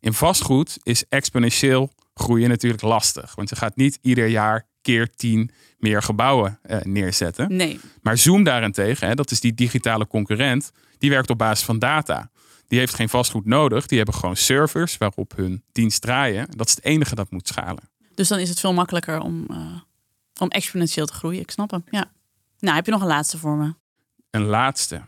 In 0.00 0.12
vastgoed 0.12 0.78
is 0.82 1.04
exponentieel 1.08 1.90
groeien 2.14 2.48
natuurlijk 2.48 2.82
lastig, 2.82 3.34
want 3.34 3.48
je 3.48 3.56
gaat 3.56 3.76
niet 3.76 3.98
ieder 4.02 4.26
jaar 4.26 4.66
keer 4.82 5.14
tien 5.16 5.50
meer 5.78 6.02
gebouwen 6.02 6.58
eh, 6.62 6.80
neerzetten. 6.82 7.56
Nee. 7.56 7.80
Maar 8.02 8.18
Zoom 8.18 8.44
daarentegen, 8.44 9.08
hè, 9.08 9.14
dat 9.14 9.30
is 9.30 9.40
die 9.40 9.54
digitale 9.54 10.06
concurrent, 10.06 10.70
die 10.98 11.10
werkt 11.10 11.30
op 11.30 11.38
basis 11.38 11.64
van 11.64 11.78
data. 11.78 12.30
Die 12.68 12.78
heeft 12.78 12.94
geen 12.94 13.08
vastgoed 13.08 13.46
nodig, 13.46 13.86
die 13.86 13.96
hebben 13.96 14.14
gewoon 14.14 14.36
servers 14.36 14.98
waarop 14.98 15.32
hun 15.36 15.62
dienst 15.72 16.02
draaien. 16.02 16.46
Dat 16.56 16.68
is 16.68 16.74
het 16.74 16.84
enige 16.84 17.14
dat 17.14 17.30
moet 17.30 17.48
schalen. 17.48 17.88
Dus 18.14 18.28
dan 18.28 18.38
is 18.38 18.48
het 18.48 18.60
veel 18.60 18.72
makkelijker 18.72 19.20
om. 19.20 19.46
Uh 19.50 19.56
om 20.40 20.48
exponentieel 20.48 21.06
te 21.06 21.12
groeien. 21.12 21.40
Ik 21.40 21.50
snap 21.50 21.70
hem. 21.70 21.84
Ja. 21.90 22.10
Nou, 22.58 22.76
heb 22.76 22.84
je 22.84 22.92
nog 22.92 23.00
een 23.00 23.06
laatste 23.06 23.38
voor 23.38 23.56
me? 23.56 23.74
Een 24.30 24.44
laatste. 24.44 25.02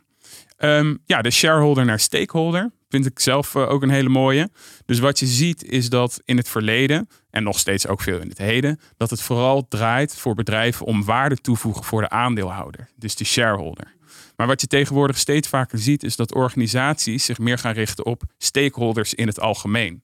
Ehm, 0.57 0.97
ja, 1.05 1.23
de 1.23 1.31
shareholder 1.31 1.85
naar 1.85 2.01
stakeholder 2.01 2.73
vind 2.89 3.07
ik 3.07 3.21
zelf 3.21 3.55
eh, 3.55 3.71
ook 3.71 3.83
een 3.83 3.91
hele 3.91 4.09
mooie. 4.09 4.51
Dus 4.85 4.99
wat 4.99 5.19
je 5.19 5.27
ziet 5.27 5.65
is 5.65 5.89
dat 5.89 6.21
in 6.25 6.37
het 6.37 6.49
verleden, 6.49 7.09
en 7.31 7.43
nog 7.43 7.59
steeds 7.59 7.87
ook 7.87 8.01
veel 8.01 8.19
in 8.19 8.29
het 8.29 8.39
heden, 8.39 8.81
dat 8.97 9.11
het 9.11 9.23
vooral 9.23 9.69
draait 9.69 10.17
voor 10.17 10.35
bedrijven 10.35 10.87
om 10.87 11.05
waarde 11.05 11.37
toevoegen 11.37 11.85
voor 11.85 12.01
de 12.01 12.09
aandeelhouder, 12.09 12.89
dus 12.97 13.17
de 13.17 13.25
shareholder. 13.25 13.95
Maar 14.37 14.47
wat 14.47 14.61
je 14.61 14.67
tegenwoordig 14.67 15.19
steeds 15.19 15.49
vaker 15.49 15.79
ziet, 15.79 16.03
is 16.03 16.17
dat 16.17 16.35
organisaties 16.35 17.25
zich 17.25 17.39
meer 17.39 17.59
gaan 17.59 17.73
richten 17.73 18.07
op 18.07 18.23
stakeholders 18.39 19.15
in 19.15 19.27
het 19.27 19.41
algemeen. 19.41 20.03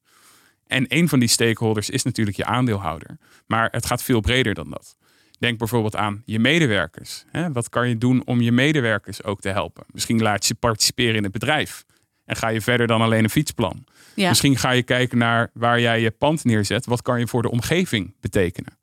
En 0.66 0.85
een 0.88 1.08
van 1.08 1.18
die 1.18 1.28
stakeholders 1.28 1.90
is 1.90 2.02
natuurlijk 2.02 2.37
je 2.37 2.44
aandeelhouder. 2.44 3.18
Maar 3.47 3.68
het 3.70 3.87
gaat 3.87 4.02
veel 4.02 4.20
breder 4.20 4.54
dan 4.54 4.70
dat. 4.70 4.97
Denk 5.38 5.59
bijvoorbeeld 5.59 5.97
aan 5.97 6.23
je 6.25 6.38
medewerkers. 6.38 7.25
Wat 7.52 7.68
kan 7.68 7.88
je 7.88 7.99
doen 7.99 8.23
om 8.25 8.40
je 8.40 8.52
medewerkers 8.52 9.25
ook 9.25 9.40
te 9.40 9.49
helpen? 9.49 9.85
Misschien 9.92 10.23
laat 10.23 10.40
je 10.40 10.47
ze 10.47 10.54
participeren 10.54 11.14
in 11.14 11.23
het 11.23 11.33
bedrijf. 11.33 11.85
En 12.25 12.37
ga 12.37 12.49
je 12.49 12.61
verder 12.61 12.87
dan 12.87 13.00
alleen 13.00 13.25
een 13.25 13.30
fietsplan. 13.30 13.85
Misschien 14.14 14.57
ga 14.57 14.71
je 14.71 14.83
kijken 14.83 15.18
naar 15.18 15.50
waar 15.52 15.80
jij 15.80 16.00
je 16.00 16.11
pand 16.11 16.45
neerzet. 16.45 16.87
Wat 16.87 17.02
kan 17.02 17.18
je 17.18 17.26
voor 17.26 17.42
de 17.42 17.50
omgeving 17.50 18.14
betekenen? 18.21 18.78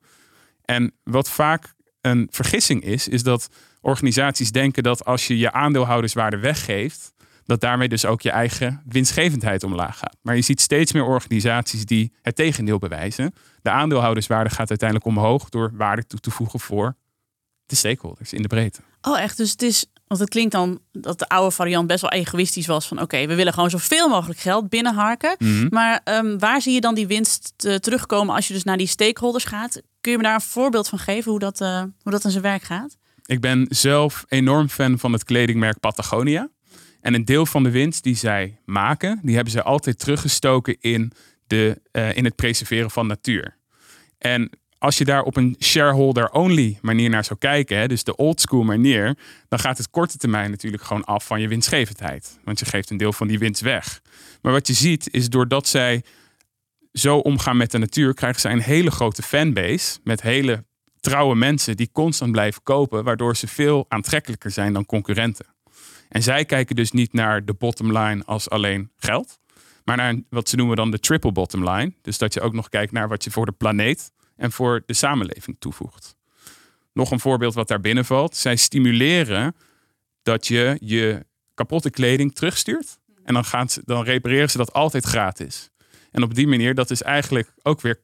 En 0.65 0.93
wat 1.03 1.29
vaak 1.29 1.73
een 2.01 2.27
vergissing 2.31 2.83
is, 2.83 3.07
is 3.07 3.23
dat 3.23 3.49
organisaties 3.81 4.51
denken 4.51 4.83
dat 4.83 5.05
als 5.05 5.27
je 5.27 5.37
je 5.37 5.51
aandeelhouderswaarde 5.51 6.37
weggeeft, 6.37 7.13
dat 7.45 7.61
daarmee 7.61 7.89
dus 7.89 8.05
ook 8.05 8.21
je 8.21 8.29
eigen 8.29 8.81
winstgevendheid 8.85 9.63
omlaag 9.63 9.97
gaat. 9.97 10.17
Maar 10.21 10.35
je 10.35 10.41
ziet 10.41 10.61
steeds 10.61 10.91
meer 10.91 11.03
organisaties 11.03 11.85
die 11.85 12.13
het 12.21 12.35
tegendeel 12.35 12.79
bewijzen. 12.79 13.33
De 13.61 13.69
aandeelhouderswaarde 13.69 14.49
gaat 14.49 14.69
uiteindelijk 14.69 15.09
omhoog 15.09 15.49
door 15.49 15.71
waarde 15.73 16.07
toe 16.07 16.19
te 16.19 16.31
voegen 16.31 16.59
voor 16.59 16.95
de 17.65 17.75
stakeholders 17.75 18.33
in 18.33 18.41
de 18.41 18.47
breedte. 18.47 18.81
Oh, 19.01 19.19
echt? 19.19 19.37
Dus 19.37 19.51
het 19.51 19.61
is, 19.61 19.85
want 20.07 20.21
het 20.21 20.29
klinkt 20.29 20.51
dan 20.51 20.79
dat 20.91 21.19
de 21.19 21.27
oude 21.27 21.55
variant 21.55 21.87
best 21.87 22.01
wel 22.01 22.11
egoïstisch 22.11 22.67
was 22.67 22.87
van 22.87 23.01
oké, 23.01 23.25
we 23.27 23.35
willen 23.35 23.53
gewoon 23.53 23.69
zoveel 23.69 24.09
mogelijk 24.09 24.39
geld 24.39 24.69
binnenharken. 24.69 25.35
Mhm. 25.39 25.67
Maar 25.69 26.01
ehm, 26.03 26.37
waar 26.37 26.61
zie 26.61 26.73
je 26.73 26.81
dan 26.81 26.95
die 26.95 27.07
winst 27.07 27.53
eh, 27.57 27.75
terugkomen 27.75 28.35
als 28.35 28.47
je 28.47 28.53
dus 28.53 28.63
naar 28.63 28.77
die 28.77 28.87
stakeholders 28.87 29.43
gaat? 29.43 29.81
Kun 30.01 30.11
je 30.11 30.17
me 30.17 30.23
daar 30.23 30.33
een 30.33 30.41
voorbeeld 30.41 30.87
van 30.87 30.99
geven 30.99 31.31
hoe 31.31 31.39
dat, 31.39 31.61
eh, 31.61 31.81
hoe 32.01 32.11
dat 32.11 32.23
in 32.23 32.31
zijn 32.31 32.43
werk 32.43 32.63
gaat? 32.63 32.97
Ik 33.25 33.41
ben 33.41 33.65
zelf 33.69 34.25
enorm 34.27 34.69
fan 34.69 34.99
van 34.99 35.13
het 35.13 35.23
kledingmerk 35.23 35.79
Patagonia. 35.79 36.49
En 37.05 37.13
een 37.13 37.25
deel 37.25 37.45
van 37.45 37.63
de 37.63 37.71
winst 37.71 38.03
die 38.03 38.15
zij 38.15 38.57
maken, 38.65 39.19
die 39.23 39.35
hebben 39.35 39.53
ze 39.53 39.63
altijd 39.63 39.99
teruggestoken 39.99 40.77
in, 40.79 41.11
de, 41.47 41.81
eh, 41.91 42.15
in 42.17 42.25
het 42.25 42.35
preserveren 42.35 42.91
van 42.91 43.07
natuur. 43.07 43.57
En 44.17 44.49
als 44.77 44.97
je 44.97 45.05
daar 45.05 45.21
op 45.21 45.37
een 45.37 45.55
shareholder-only 45.59 46.79
manier 46.81 47.09
naar 47.09 47.23
zou 47.23 47.39
kijken, 47.39 47.89
dus 47.89 48.03
de 48.03 48.15
old 48.15 48.41
school 48.41 48.63
manier, 48.63 49.17
dan 49.47 49.59
gaat 49.59 49.77
het 49.77 49.89
korte 49.89 50.17
termijn 50.17 50.49
natuurlijk 50.49 50.83
gewoon 50.83 51.03
af 51.03 51.25
van 51.25 51.41
je 51.41 51.47
winstgevendheid. 51.47 52.39
Want 52.43 52.59
je 52.59 52.65
geeft 52.65 52.89
een 52.89 52.97
deel 52.97 53.13
van 53.13 53.27
die 53.27 53.39
winst 53.39 53.61
weg. 53.61 54.01
Maar 54.41 54.51
wat 54.51 54.67
je 54.67 54.73
ziet 54.73 55.07
is 55.11 55.29
doordat 55.29 55.67
zij 55.67 56.03
zo 56.93 57.17
omgaan 57.17 57.57
met 57.57 57.71
de 57.71 57.77
natuur, 57.77 58.13
krijgen 58.13 58.41
zij 58.41 58.51
een 58.51 58.61
hele 58.61 58.91
grote 58.91 59.21
fanbase 59.21 59.99
met 60.03 60.21
hele 60.21 60.63
trouwe 60.99 61.35
mensen 61.35 61.77
die 61.77 61.89
constant 61.91 62.31
blijven 62.31 62.63
kopen, 62.63 63.03
waardoor 63.03 63.35
ze 63.35 63.47
veel 63.47 63.85
aantrekkelijker 63.87 64.51
zijn 64.51 64.73
dan 64.73 64.85
concurrenten. 64.85 65.54
En 66.09 66.23
zij 66.23 66.45
kijken 66.45 66.75
dus 66.75 66.91
niet 66.91 67.13
naar 67.13 67.45
de 67.45 67.53
bottom 67.53 67.97
line 67.97 68.23
als 68.25 68.49
alleen 68.49 68.91
geld, 68.97 69.39
maar 69.83 69.97
naar 69.97 70.15
wat 70.29 70.49
ze 70.49 70.55
noemen 70.55 70.75
dan 70.75 70.91
de 70.91 70.99
triple 70.99 71.31
bottom 71.31 71.69
line. 71.69 71.93
Dus 72.01 72.17
dat 72.17 72.33
je 72.33 72.41
ook 72.41 72.53
nog 72.53 72.69
kijkt 72.69 72.91
naar 72.91 73.07
wat 73.07 73.23
je 73.23 73.31
voor 73.31 73.45
de 73.45 73.51
planeet 73.51 74.11
en 74.35 74.51
voor 74.51 74.83
de 74.85 74.93
samenleving 74.93 75.55
toevoegt. 75.59 76.15
Nog 76.93 77.11
een 77.11 77.19
voorbeeld 77.19 77.53
wat 77.53 77.67
daar 77.67 77.79
binnen 77.79 78.05
valt. 78.05 78.35
Zij 78.35 78.55
stimuleren 78.55 79.55
dat 80.23 80.47
je 80.47 80.77
je 80.79 81.25
kapotte 81.53 81.89
kleding 81.89 82.35
terugstuurt. 82.35 82.99
En 83.23 83.33
dan, 83.33 83.67
dan 83.85 84.03
repareren 84.03 84.49
ze 84.49 84.57
dat 84.57 84.73
altijd 84.73 85.05
gratis. 85.05 85.69
En 86.11 86.23
op 86.23 86.35
die 86.35 86.47
manier, 86.47 86.75
dat 86.75 86.91
is 86.91 87.01
eigenlijk 87.01 87.53
ook 87.61 87.81
weer 87.81 88.01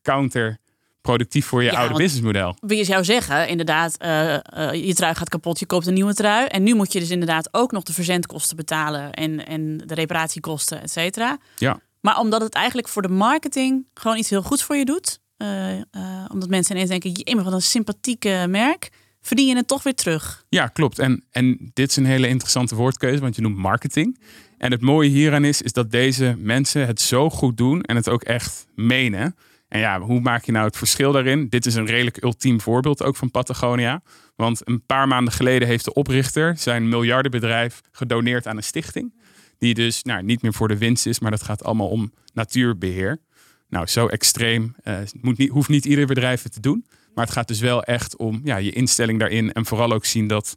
counterproductief 1.02 1.46
voor 1.46 1.64
je 1.64 1.72
Ja, 1.72 1.78
oude 1.78 1.94
businessmodel. 1.94 2.56
Wie 2.60 2.78
je 2.78 2.84
zou 2.84 3.04
zeggen, 3.04 3.48
inderdaad, 3.48 3.98
eh, 3.98 4.34
eh, 4.34 4.86
je 4.86 4.94
trui 4.94 5.16
gaat 5.16 5.30
kapot, 5.30 5.60
je 5.60 5.66
koopt 5.66 5.88
een 5.88 5.94
nieuwe 5.94 6.14
trui. 6.14 6.46
En 6.48 6.64
nu 6.64 6.76
moet 6.76 6.94
je 6.94 7.00
dus 7.00 7.10
inderdaad 7.10 7.50
ook 7.52 7.72
nog 7.72 7.84
de 7.84 7.94
verzendkosten 7.94 8.56
betalen 8.56 9.12
en, 9.12 9.46
en 9.48 9.78
de 9.78 9.94
reparatiekosten, 9.94 10.82
et 10.82 10.92
cetera. 10.92 11.38
Ja. 11.58 11.80
Maar 12.02 12.18
omdat 12.20 12.42
het 12.42 12.54
eigenlijk 12.54 12.88
voor 12.88 13.02
de 13.02 13.10
marketing 13.10 13.86
gewoon 13.94 14.18
iets 14.18 14.30
heel 14.30 14.42
goeds 14.42 14.64
voor 14.64 14.76
je 14.76 14.86
doet. 14.86 15.20
eh, 15.38 16.26
omdat 16.32 16.50
mensen 16.50 16.76
ineens 16.76 16.90
denken, 16.90 17.12
jemig, 17.12 17.44
wat 17.44 17.54
een 17.54 17.62
sympathieke 17.62 18.46
merk. 18.50 18.90
Verdien 19.22 19.48
je 19.48 19.56
het 19.56 19.68
toch 19.68 19.84
weer 19.84 19.96
terug. 19.96 20.46
Ja, 20.50 20.68
klopt. 20.68 21.00
En, 21.00 21.24
en 21.32 21.72
dit 21.74 21.90
is 21.90 21.96
een 21.96 22.06
hele 22.06 22.28
interessante 22.28 22.76
woordkeuze, 22.76 23.22
want 23.22 23.36
je 23.36 23.42
noemt 23.42 23.58
marketing. 23.58 24.20
En 24.58 24.72
het 24.72 24.82
mooie 24.82 25.10
hieraan 25.10 25.46
is, 25.46 25.62
is 25.62 25.74
dat 25.74 25.92
deze 25.92 26.36
mensen 26.38 26.88
het 26.88 27.02
zo 27.02 27.30
goed 27.30 27.58
doen 27.58 27.82
en 27.82 27.96
het 27.96 28.10
ook 28.10 28.24
echt 28.24 28.66
menen. 28.76 29.36
En 29.72 29.80
ja, 29.80 30.00
hoe 30.00 30.20
maak 30.20 30.44
je 30.44 30.52
nou 30.52 30.66
het 30.66 30.78
verschil 30.78 31.12
daarin? 31.12 31.48
Dit 31.50 31.66
is 31.66 31.76
een 31.76 31.86
redelijk 31.86 32.24
ultiem 32.24 32.62
voorbeeld 32.62 33.04
ook 33.04 33.16
van 33.16 33.32
Patagonia. 33.32 34.02
Want 34.36 34.68
een 34.68 34.86
paar 34.86 35.08
maanden 35.08 35.34
geleden 35.34 35.68
heeft 35.68 35.86
de 35.86 35.94
oprichter 35.94 36.58
zijn 36.58 36.90
miljardenbedrijf 36.90 37.82
gedoneerd 37.92 38.48
aan 38.48 38.58
een 38.58 38.64
stichting. 38.64 39.14
Die 39.58 39.74
dus 39.74 40.04
nou, 40.04 40.24
niet 40.24 40.42
meer 40.42 40.54
voor 40.54 40.68
de 40.68 40.78
winst 40.78 41.06
is, 41.06 41.20
maar 41.20 41.32
dat 41.32 41.44
gaat 41.44 41.64
allemaal 41.64 41.90
om 41.90 42.14
natuurbeheer. 42.34 43.22
Nou, 43.70 43.88
zo 43.88 44.08
extreem 44.08 44.76
eh, 44.84 44.98
moet 45.22 45.38
niet, 45.38 45.50
hoeft 45.50 45.70
niet 45.70 45.86
ieder 45.86 46.06
bedrijf 46.06 46.44
het 46.44 46.54
te 46.54 46.60
doen. 46.60 46.86
Maar 47.14 47.26
het 47.26 47.34
gaat 47.34 47.48
dus 47.48 47.60
wel 47.60 47.84
echt 47.84 48.18
om 48.18 48.42
ja, 48.44 48.58
je 48.58 48.72
instelling 48.72 49.20
daarin. 49.20 49.54
En 49.54 49.66
vooral 49.66 49.92
ook 49.94 50.06
zien 50.06 50.28
dat 50.28 50.56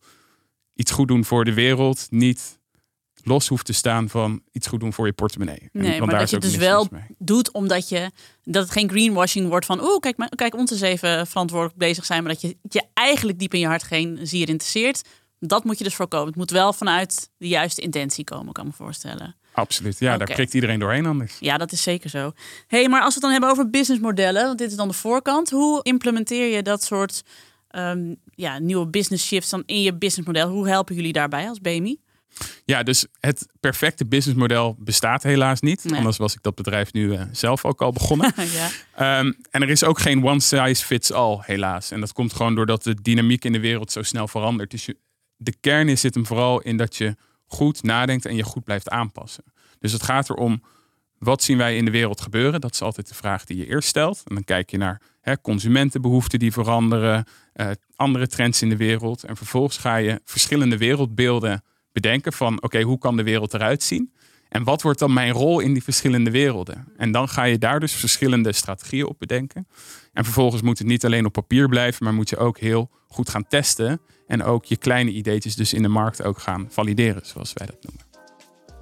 iets 0.75 0.91
goed 0.91 1.09
doen 1.09 1.25
voor 1.25 1.45
de 1.45 1.55
wereld 1.55 2.07
niet 2.11 2.59
los 3.25 3.49
hoeft 3.49 3.67
te 3.67 3.73
staan 3.73 4.09
van 4.09 4.43
iets 4.53 4.67
goed 4.67 4.81
doen 4.81 4.93
voor 4.93 5.07
je 5.07 5.13
portemonnee. 5.13 5.59
En- 5.59 5.69
Nee, 5.73 5.85
want 5.89 5.99
maar 5.99 6.09
daar 6.09 6.19
dat 6.19 6.23
is 6.23 6.31
je 6.31 6.37
het 6.37 6.45
dus 6.45 6.57
wel 6.57 6.89
doet 7.19 7.53
omdat 7.53 7.89
je 7.89 8.11
dat 8.43 8.63
het 8.63 8.73
geen 8.73 8.89
greenwashing 8.91 9.49
wordt 9.49 9.67
van 9.67 9.83
oeh, 9.83 9.99
kijk, 9.99 10.17
maar, 10.17 10.29
kijk, 10.29 10.55
ons 10.55 10.71
eens 10.71 10.81
even 10.81 11.27
verantwoordelijk 11.27 11.79
bezig 11.79 12.05
zijn, 12.05 12.23
maar 12.23 12.33
dat 12.33 12.41
je 12.41 12.57
je 12.63 12.83
eigenlijk 12.95 13.39
diep 13.39 13.55
in 13.55 13.61
je 13.61 13.67
hart 13.67 13.83
geen 13.83 14.19
zier 14.23 14.49
interesseert. 14.49 15.09
Dat 15.39 15.65
moet 15.65 15.79
je 15.79 15.85
dus 15.85 15.95
voorkomen. 15.95 16.27
Het 16.27 16.37
moet 16.37 16.51
wel 16.51 16.73
vanuit 16.73 17.31
de 17.37 17.49
juiste 17.49 17.81
intentie 17.81 18.25
komen, 18.25 18.53
kan 18.53 18.65
ik 18.67 18.71
me 18.71 18.77
voorstellen. 18.77 19.37
Absoluut. 19.53 19.99
Ja, 19.99 20.17
daar 20.17 20.33
prikt 20.33 20.55
iedereen 20.55 20.79
doorheen 20.79 21.07
anders. 21.07 21.37
Ja, 21.41 21.57
dat 21.59 21.73
is 21.73 21.83
zeker 21.83 22.11
zo. 22.11 22.33
hey, 22.67 22.89
maar 22.89 23.01
als 23.01 23.09
we 23.09 23.13
het 23.15 23.23
dan 23.23 23.31
hebben 23.31 23.51
over 23.51 23.71
businessmodellen, 23.71 24.45
want 24.47 24.59
dit 24.59 24.71
is 24.71 24.77
dan 24.77 24.89
de 24.89 24.95
voorkant. 24.95 25.51
Hoe 25.51 25.83
implementeer 25.83 26.55
je 26.57 26.63
dat 26.63 26.83
soort 26.85 27.23
ehm, 27.69 28.15
ja, 28.35 28.59
nieuwe 28.59 28.87
business 28.87 29.27
shifts 29.27 29.51
dan 29.51 29.63
in 29.67 29.83
je 29.83 29.95
businessmodel? 29.95 30.49
Hoe 30.49 30.69
helpen 30.69 30.95
jullie 30.95 31.13
daarbij 31.13 31.49
als 31.49 31.61
BMI? 31.61 32.01
Ja, 32.65 32.83
dus 32.83 33.07
het 33.21 33.47
perfecte 33.61 34.07
businessmodel 34.07 34.77
bestaat 34.79 35.23
helaas 35.23 35.61
niet. 35.61 35.85
Nee. 35.85 35.99
Anders 35.99 36.17
was 36.17 36.35
ik 36.35 36.43
dat 36.43 36.55
bedrijf 36.55 36.93
nu 36.93 37.15
eh, 37.15 37.23
zelf 37.33 37.65
ook 37.65 37.83
al 37.83 37.93
begonnen. 37.93 38.33
ja. 38.59 38.71
Ehm, 38.95 39.33
en 39.51 39.63
er 39.63 39.71
is 39.71 39.85
ook 39.85 39.99
geen 39.99 40.25
one 40.25 40.41
size 40.41 40.85
fits 40.85 41.13
all, 41.13 41.39
helaas. 41.41 41.91
En 41.91 42.01
dat 42.01 42.13
komt 42.13 42.33
gewoon 42.33 42.55
doordat 42.55 42.83
de 42.83 43.03
dynamiek 43.03 43.45
in 43.45 43.53
de 43.53 43.61
wereld 43.61 43.93
zo 43.93 44.03
snel 44.03 44.29
verandert. 44.29 44.71
Dus 44.71 44.87
je, 44.87 44.97
de 45.37 45.55
kern 45.61 45.89
is 45.89 46.01
zit 46.01 46.15
hem 46.15 46.27
vooral 46.27 46.61
in 46.61 46.77
dat 46.77 46.97
je 46.97 47.17
goed 47.47 47.83
nadenkt 47.83 48.27
en 48.27 48.37
je 48.37 48.43
goed 48.43 48.65
blijft 48.65 48.89
aanpassen. 48.89 49.45
Dus 49.79 49.93
het 49.93 50.03
gaat 50.03 50.31
erom, 50.31 50.63
wat 51.19 51.43
zien 51.43 51.59
wij 51.59 51.77
in 51.77 51.85
de 51.85 51.91
wereld 51.91 52.21
gebeuren? 52.21 52.61
Dat 52.61 52.73
is 52.73 52.83
altijd 52.83 53.09
de 53.09 53.15
vraag 53.15 53.45
die 53.45 53.57
je 53.57 53.67
eerst 53.67 53.89
stelt. 53.89 54.23
En 54.25 54.35
dan 54.35 54.45
kijk 54.45 54.71
je 54.71 54.77
naar 54.77 55.01
hè, 55.21 55.41
consumentenbehoeften 55.41 56.39
die 56.39 56.53
veranderen, 56.53 57.25
eh, 57.53 57.71
andere 57.97 58.27
trends 58.27 58.63
in 58.63 58.69
de 58.69 58.77
wereld. 58.77 59.25
En 59.25 59.37
vervolgens 59.37 59.77
ga 59.77 59.97
je 59.97 60.21
verschillende 60.25 60.77
wereldbeelden 60.77 61.63
bedenken 61.95 62.33
van, 62.33 62.63
oké, 62.63 62.83
hoe 62.83 62.99
kan 62.99 63.17
de 63.17 63.23
wereld 63.23 63.55
eruit 63.55 63.83
zien? 63.83 64.13
En 64.49 64.65
wat 64.65 64.83
wordt 64.83 64.99
dan 64.99 65.13
mijn 65.13 65.33
rol 65.33 65.61
in 65.61 65.73
die 65.73 65.83
verschillende 65.83 66.31
werelden? 66.31 66.89
En 66.97 67.13
dan 67.13 67.29
ga 67.29 67.45
je 67.45 67.59
daar 67.59 67.81
dus 67.81 67.93
verschillende 67.93 68.53
strategieën 68.53 69.07
op 69.07 69.19
bedenken. 69.19 69.67
En 70.13 70.25
vervolgens 70.25 70.63
moet 70.63 70.79
het 70.79 70.87
niet 70.87 71.05
alleen 71.05 71.27
op 71.27 71.33
papier 71.33 71.69
blijven, 71.69 72.05
maar 72.05 72.15
moet 72.15 72.29
je 72.29 72.37
ook 72.37 72.59
heel 72.59 72.91
goed 73.09 73.29
gaan 73.29 73.47
testen. 73.47 74.01
En 74.27 74.43
ook 74.43 74.65
je 74.65 74.77
kleine 74.77 75.11
ideetjes 75.11 75.57
dus 75.57 75.73
in 75.73 75.83
de 75.83 75.89
markt 75.89 76.23
ook 76.23 76.39
gaan 76.39 76.67
valideren, 76.71 77.27
zoals 77.27 77.53
wij 77.53 77.67
dat 77.67 77.77
noemen. 77.81 78.05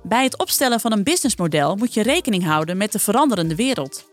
Bij 0.03 0.25
het 0.25 0.39
opstellen 0.39 0.81
van 0.81 0.93
een 0.93 1.05
businessmodel 1.05 1.77
moet 1.77 1.95
je 1.95 2.03
rekening 2.03 2.45
houden 2.45 2.77
met 2.77 2.93
de 2.93 2.99
veranderende 2.99 3.55
wereld. 3.55 4.11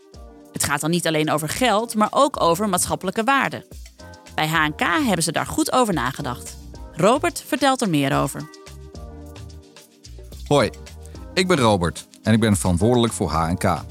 Het 0.51 0.63
gaat 0.63 0.81
dan 0.81 0.89
niet 0.89 1.07
alleen 1.07 1.31
over 1.31 1.49
geld, 1.49 1.95
maar 1.95 2.09
ook 2.11 2.41
over 2.41 2.69
maatschappelijke 2.69 3.23
waarden. 3.23 3.65
Bij 4.35 4.47
HNK 4.47 4.81
hebben 5.05 5.23
ze 5.23 5.31
daar 5.31 5.45
goed 5.45 5.71
over 5.71 5.93
nagedacht. 5.93 6.57
Robert 6.93 7.43
vertelt 7.47 7.81
er 7.81 7.89
meer 7.89 8.17
over. 8.17 8.58
Hoi, 10.49 10.69
ik 11.33 11.47
ben 11.47 11.57
Robert 11.57 12.07
en 12.23 12.33
ik 12.33 12.39
ben 12.39 12.57
verantwoordelijk 12.57 13.13
voor 13.13 13.29
H&K. 13.29 13.83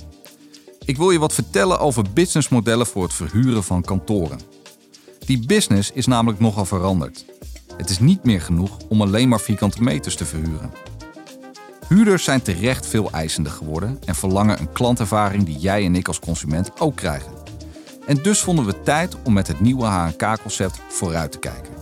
Ik 0.85 0.97
wil 0.97 1.11
je 1.11 1.19
wat 1.19 1.33
vertellen 1.33 1.79
over 1.79 2.05
businessmodellen 2.15 2.87
voor 2.87 3.03
het 3.03 3.13
verhuren 3.13 3.65
van 3.65 3.83
kantoren. 3.83 4.41
Die 5.19 5.47
business 5.47 5.91
is 5.91 6.07
namelijk 6.07 6.41
nogal 6.41 6.65
veranderd. 6.65 7.25
Het 7.77 7.91
is 7.91 7.99
niet 7.99 8.25
meer 8.25 8.41
genoeg 8.41 8.77
om 8.89 9.03
alleen 9.03 9.29
maar 9.29 9.41
vierkante 9.41 9.83
meters 9.83 10.17
te 10.17 10.25
verhuren. 10.25 10.73
Huurders 11.89 12.25
zijn 12.25 12.43
terecht 12.43 12.87
veel 12.87 13.11
eisender 13.11 13.53
geworden 13.53 13.99
en 14.05 14.15
verlangen 14.15 14.61
een 14.61 14.73
klantervaring 14.73 15.45
die 15.45 15.59
jij 15.59 15.85
en 15.85 15.95
ik 15.95 16.09
als 16.09 16.21
consument 16.21 16.81
ook 16.81 16.97
krijgen. 16.97 17.33
En 18.07 18.17
dus 18.23 18.41
vonden 18.41 18.65
we 18.65 18.83
tijd 18.83 19.17
om 19.25 19.33
met 19.33 19.47
het 19.47 19.61
nieuwe 19.61 19.85
H&K-concept 19.85 20.81
vooruit 20.89 21.33
te 21.33 21.39
kijken. 21.39 21.73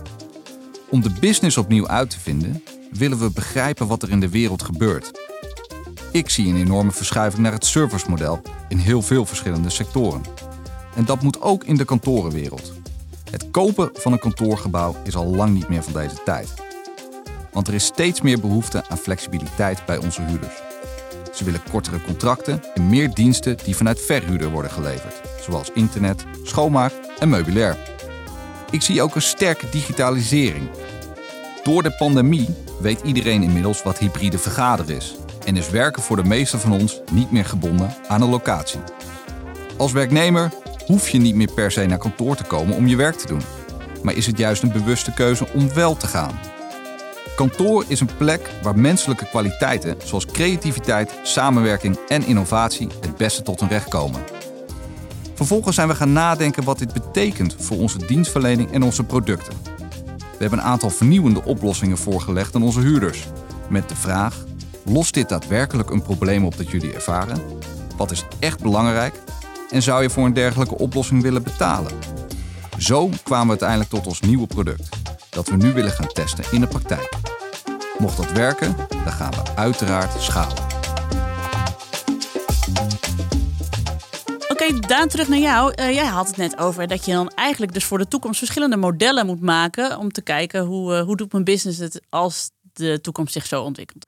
Om 0.89 1.01
de 1.01 1.11
business 1.19 1.57
opnieuw 1.57 1.87
uit 1.87 2.09
te 2.09 2.19
vinden, 2.19 2.63
willen 2.91 3.19
we 3.19 3.31
begrijpen 3.31 3.87
wat 3.87 4.03
er 4.03 4.09
in 4.09 4.19
de 4.19 4.29
wereld 4.29 4.63
gebeurt. 4.63 5.11
Ik 6.11 6.29
zie 6.29 6.47
een 6.47 6.57
enorme 6.57 6.91
verschuiving 6.91 7.43
naar 7.43 7.51
het 7.51 7.65
servicemodel 7.65 8.41
in 8.67 8.77
heel 8.77 9.01
veel 9.01 9.25
verschillende 9.25 9.69
sectoren. 9.69 10.21
En 10.95 11.05
dat 11.05 11.21
moet 11.21 11.41
ook 11.41 11.63
in 11.63 11.75
de 11.75 11.85
kantorenwereld. 11.85 12.73
Het 13.31 13.51
kopen 13.51 13.89
van 13.93 14.11
een 14.11 14.19
kantoorgebouw 14.19 14.95
is 15.03 15.15
al 15.15 15.25
lang 15.25 15.53
niet 15.53 15.69
meer 15.69 15.83
van 15.83 15.93
deze 15.93 16.23
tijd. 16.25 16.53
Want 17.51 17.67
er 17.67 17.73
is 17.73 17.85
steeds 17.85 18.21
meer 18.21 18.39
behoefte 18.39 18.89
aan 18.89 18.97
flexibiliteit 18.97 19.85
bij 19.85 19.97
onze 19.97 20.21
huurders. 20.21 20.61
Ze 21.33 21.43
willen 21.43 21.61
kortere 21.71 22.01
contracten 22.01 22.63
en 22.73 22.89
meer 22.89 23.13
diensten 23.13 23.57
die 23.63 23.75
vanuit 23.75 24.01
verhuurder 24.01 24.49
worden 24.49 24.71
geleverd, 24.71 25.21
zoals 25.41 25.71
internet, 25.73 26.25
schoonmaak 26.43 26.93
en 27.19 27.29
meubilair. 27.29 27.77
Ik 28.71 28.81
zie 28.81 29.01
ook 29.01 29.15
een 29.15 29.21
sterke 29.21 29.69
digitalisering. 29.69 30.69
Door 31.67 31.83
de 31.83 31.91
pandemie 31.91 32.49
weet 32.79 33.01
iedereen 33.03 33.43
inmiddels 33.43 33.83
wat 33.83 33.97
hybride 33.97 34.37
vergaderen 34.37 34.95
is 34.95 35.15
en 35.45 35.57
is 35.57 35.69
werken 35.69 36.01
voor 36.01 36.15
de 36.15 36.23
meesten 36.23 36.59
van 36.59 36.71
ons 36.71 37.01
niet 37.11 37.31
meer 37.31 37.45
gebonden 37.45 37.95
aan 38.07 38.21
een 38.21 38.29
locatie. 38.29 38.79
Als 39.77 39.91
werknemer 39.91 40.51
hoef 40.85 41.09
je 41.09 41.17
niet 41.17 41.35
meer 41.35 41.51
per 41.53 41.71
se 41.71 41.85
naar 41.85 41.97
kantoor 41.97 42.35
te 42.35 42.43
komen 42.43 42.75
om 42.75 42.87
je 42.87 42.95
werk 42.95 43.15
te 43.15 43.27
doen, 43.27 43.41
maar 44.03 44.13
is 44.13 44.25
het 44.25 44.37
juist 44.37 44.63
een 44.63 44.71
bewuste 44.71 45.13
keuze 45.13 45.47
om 45.53 45.73
wel 45.73 45.97
te 45.97 46.07
gaan. 46.07 46.39
Kantoor 47.35 47.85
is 47.87 47.99
een 47.99 48.15
plek 48.17 48.49
waar 48.61 48.79
menselijke 48.79 49.25
kwaliteiten 49.29 49.95
zoals 50.03 50.25
creativiteit, 50.25 51.19
samenwerking 51.23 51.99
en 52.07 52.25
innovatie 52.25 52.87
het 53.01 53.17
beste 53.17 53.41
tot 53.41 53.59
hun 53.59 53.69
recht 53.69 53.89
komen. 53.89 54.21
Vervolgens 55.33 55.75
zijn 55.75 55.87
we 55.87 55.95
gaan 55.95 56.13
nadenken 56.13 56.63
wat 56.63 56.79
dit 56.79 56.93
betekent 56.93 57.55
voor 57.59 57.77
onze 57.77 58.05
dienstverlening 58.05 58.71
en 58.71 58.83
onze 58.83 59.03
producten. 59.03 59.76
We 60.37 60.43
hebben 60.43 60.59
een 60.59 60.65
aantal 60.65 60.89
vernieuwende 60.89 61.43
oplossingen 61.43 61.97
voorgelegd 61.97 62.55
aan 62.55 62.63
onze 62.63 62.79
huurders. 62.79 63.27
Met 63.69 63.89
de 63.89 63.95
vraag: 63.95 64.35
lost 64.85 65.13
dit 65.13 65.29
daadwerkelijk 65.29 65.89
een 65.89 66.01
probleem 66.01 66.45
op 66.45 66.57
dat 66.57 66.69
jullie 66.69 66.93
ervaren? 66.93 67.41
Wat 67.97 68.11
is 68.11 68.25
echt 68.39 68.61
belangrijk? 68.61 69.13
En 69.69 69.81
zou 69.81 70.01
je 70.01 70.09
voor 70.09 70.25
een 70.25 70.33
dergelijke 70.33 70.77
oplossing 70.77 71.21
willen 71.21 71.43
betalen? 71.43 71.91
Zo 72.77 73.09
kwamen 73.23 73.43
we 73.45 73.49
uiteindelijk 73.49 73.89
tot 73.89 74.07
ons 74.07 74.19
nieuwe 74.19 74.47
product, 74.47 74.89
dat 75.29 75.47
we 75.47 75.55
nu 75.55 75.73
willen 75.73 75.91
gaan 75.91 76.07
testen 76.07 76.43
in 76.51 76.61
de 76.61 76.67
praktijk. 76.67 77.09
Mocht 77.97 78.17
dat 78.17 78.31
werken, 78.31 78.75
dan 78.89 79.11
gaan 79.11 79.31
we 79.31 79.55
uiteraard 79.55 80.21
schalen. 80.21 80.66
Oké, 84.67 84.79
Daan, 84.79 85.07
terug 85.07 85.27
naar 85.27 85.39
jou. 85.39 85.73
Eh, 85.73 85.93
jij 85.93 86.05
had 86.05 86.27
het 86.27 86.37
net 86.37 86.57
over 86.57 86.87
dat 86.87 87.05
je 87.05 87.11
dan 87.11 87.29
eigenlijk 87.29 87.73
dus 87.73 87.83
voor 87.83 87.97
de 87.97 88.07
toekomst 88.07 88.37
verschillende 88.37 88.77
modellen 88.77 89.25
moet 89.25 89.41
maken 89.41 89.97
om 89.97 90.11
te 90.11 90.21
kijken 90.21 90.65
hoe, 90.65 90.93
uh, 90.93 91.01
hoe 91.01 91.17
doet 91.17 91.31
mijn 91.31 91.43
business 91.43 91.79
het 91.79 92.01
als 92.09 92.51
de 92.73 93.01
toekomst 93.01 93.33
zich 93.33 93.45
zo 93.45 93.63
ontwikkelt. 93.63 94.05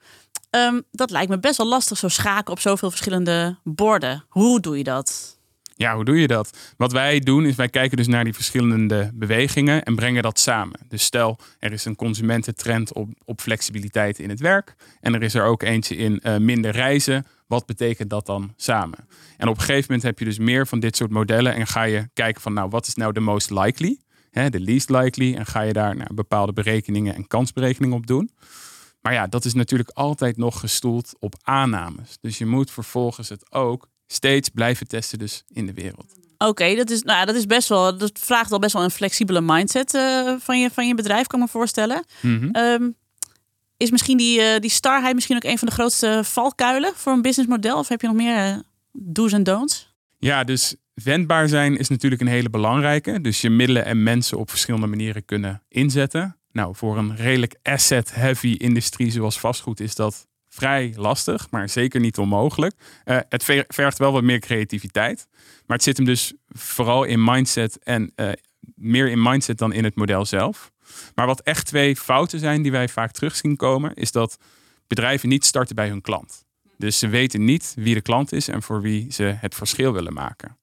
Um, 0.49 0.83
dat 0.91 1.09
lijkt 1.09 1.29
me 1.29 1.39
best 1.39 1.57
wel 1.57 1.67
lastig, 1.67 1.97
zo 1.97 2.07
schaken 2.07 2.51
op 2.51 2.59
zoveel 2.59 2.89
verschillende 2.89 3.57
borden. 3.63 4.25
Hoe 4.27 4.59
doe 4.59 4.77
je 4.77 4.83
dat? 4.83 5.37
Ja, 5.75 5.95
hoe 5.95 6.05
doe 6.05 6.19
je 6.19 6.27
dat? 6.27 6.57
Wat 6.77 6.91
wij 6.91 7.19
doen 7.19 7.45
is 7.45 7.55
wij 7.55 7.69
kijken 7.69 7.97
dus 7.97 8.07
naar 8.07 8.23
die 8.23 8.33
verschillende 8.33 9.11
bewegingen 9.13 9.83
en 9.83 9.95
brengen 9.95 10.23
dat 10.23 10.39
samen. 10.39 10.79
Dus 10.87 11.03
stel, 11.03 11.39
er 11.59 11.71
is 11.71 11.85
een 11.85 11.95
consumententrend 11.95 12.93
op, 12.93 13.09
op 13.25 13.41
flexibiliteit 13.41 14.19
in 14.19 14.29
het 14.29 14.39
werk 14.39 14.75
en 15.01 15.13
er 15.13 15.23
is 15.23 15.33
er 15.33 15.43
ook 15.43 15.63
eentje 15.63 15.95
in 15.95 16.19
uh, 16.23 16.37
minder 16.37 16.71
reizen. 16.71 17.25
Wat 17.49 17.65
betekent 17.65 18.09
dat 18.09 18.25
dan 18.25 18.53
samen? 18.55 19.07
En 19.37 19.47
op 19.47 19.55
een 19.55 19.61
gegeven 19.61 19.85
moment 19.87 20.03
heb 20.03 20.19
je 20.19 20.25
dus 20.25 20.37
meer 20.37 20.67
van 20.67 20.79
dit 20.79 20.95
soort 20.95 21.11
modellen 21.11 21.53
en 21.53 21.67
ga 21.67 21.83
je 21.83 22.09
kijken 22.13 22.41
van 22.41 22.53
nou, 22.53 22.69
wat 22.69 22.87
is 22.87 22.95
nou 22.95 23.13
de 23.13 23.19
most 23.19 23.49
likely? 23.49 23.99
de 24.31 24.59
least 24.59 24.89
likely. 24.89 25.35
En 25.35 25.45
ga 25.45 25.61
je 25.61 25.73
daar 25.73 25.95
nou, 25.95 26.13
bepaalde 26.13 26.53
berekeningen 26.53 27.15
en 27.15 27.27
kansberekeningen 27.27 27.97
op 27.97 28.07
doen. 28.07 28.31
Maar 29.01 29.13
ja, 29.13 29.27
dat 29.27 29.45
is 29.45 29.53
natuurlijk 29.53 29.89
altijd 29.89 30.37
nog 30.37 30.59
gestoeld 30.59 31.13
op 31.19 31.35
aannames. 31.41 32.17
Dus 32.21 32.37
je 32.37 32.45
moet 32.45 32.71
vervolgens 32.71 33.29
het 33.29 33.51
ook 33.51 33.87
steeds 34.07 34.49
blijven 34.49 34.87
testen 34.87 35.19
dus 35.19 35.43
in 35.47 35.65
de 35.65 35.73
wereld. 35.73 36.17
Oké, 36.37 36.75
dat 36.75 36.89
is, 36.89 37.03
nou, 37.03 37.25
dat 37.25 37.35
is 37.35 37.45
best 37.45 37.69
wel. 37.69 37.97
Dat 37.97 38.19
vraagt 38.19 38.51
al 38.51 38.59
best 38.59 38.73
wel 38.73 38.83
een 38.83 38.91
flexibele 38.91 39.41
mindset 39.41 39.93
uh, 39.93 40.35
van, 40.39 40.59
je, 40.59 40.69
van 40.69 40.87
je 40.87 40.95
bedrijf, 40.95 41.27
kan 41.27 41.39
ik 41.39 41.45
me 41.45 41.51
voorstellen. 41.51 42.03
Mm 42.21 42.39
-hmm. 42.39 42.55
um, 42.55 42.95
is 43.79 43.91
misschien 43.91 44.17
die, 44.17 44.39
uh, 44.39 44.59
die 44.59 44.69
starheid 44.69 45.15
misschien 45.15 45.35
ook 45.35 45.43
een 45.43 45.57
van 45.57 45.67
de 45.67 45.73
grootste 45.73 46.21
valkuilen 46.23 46.91
voor 46.95 47.13
een 47.13 47.21
businessmodel? 47.21 47.77
Of 47.77 47.87
heb 47.87 48.01
je 48.01 48.07
nog 48.07 48.15
meer 48.15 48.47
uh, 48.47 48.57
do's 48.91 49.33
en 49.33 49.43
don'ts? 49.43 49.93
Ja, 50.17 50.43
dus 50.43 50.75
wendbaar 50.93 51.47
zijn 51.47 51.77
is 51.77 51.89
natuurlijk 51.89 52.21
een 52.21 52.27
hele 52.27 52.49
belangrijke. 52.49 53.21
Dus 53.21 53.41
je 53.41 53.49
middelen 53.49 53.85
en 53.85 54.03
mensen 54.03 54.37
op 54.37 54.49
verschillende 54.49 54.87
manieren 54.87 55.25
kunnen 55.25 55.61
inzetten. 55.67 56.37
Nou, 56.51 56.75
voor 56.75 56.97
een 56.97 57.15
redelijk 57.15 57.55
asset-heavy 57.63 58.55
industrie 58.57 59.11
zoals 59.11 59.39
vastgoed 59.39 59.79
is 59.79 59.95
dat 59.95 60.27
vrij 60.47 60.93
lastig, 60.95 61.47
maar 61.49 61.69
zeker 61.69 61.99
niet 61.99 62.17
onmogelijk. 62.17 62.75
Uh, 63.05 63.17
het 63.29 63.43
vergt 63.67 63.97
wel 63.97 64.11
wat 64.11 64.23
meer 64.23 64.39
creativiteit. 64.39 65.27
Maar 65.65 65.77
het 65.77 65.85
zit 65.85 65.97
hem 65.97 66.05
dus 66.05 66.33
vooral 66.47 67.03
in 67.03 67.23
mindset 67.23 67.79
en 67.83 68.13
meer 68.75 69.09
in 69.09 69.21
mindset 69.21 69.57
dan 69.57 69.73
in 69.73 69.83
het 69.83 69.95
model 69.95 70.25
zelf. 70.25 70.71
Maar 71.15 71.25
wat 71.25 71.41
echt 71.41 71.65
twee 71.65 71.95
fouten 71.95 72.39
zijn 72.39 72.61
die 72.61 72.71
wij 72.71 72.89
vaak 72.89 73.11
terug 73.11 73.35
zien 73.35 73.55
komen, 73.55 73.93
is 73.93 74.11
dat 74.11 74.37
bedrijven 74.87 75.29
niet 75.29 75.45
starten 75.45 75.75
bij 75.75 75.89
hun 75.89 76.01
klant. 76.01 76.45
Dus 76.77 76.99
ze 76.99 77.07
weten 77.07 77.45
niet 77.45 77.73
wie 77.75 77.93
de 77.93 78.01
klant 78.01 78.31
is 78.31 78.47
en 78.47 78.61
voor 78.61 78.81
wie 78.81 79.11
ze 79.11 79.23
het 79.23 79.55
verschil 79.55 79.93
willen 79.93 80.13
maken. 80.13 80.57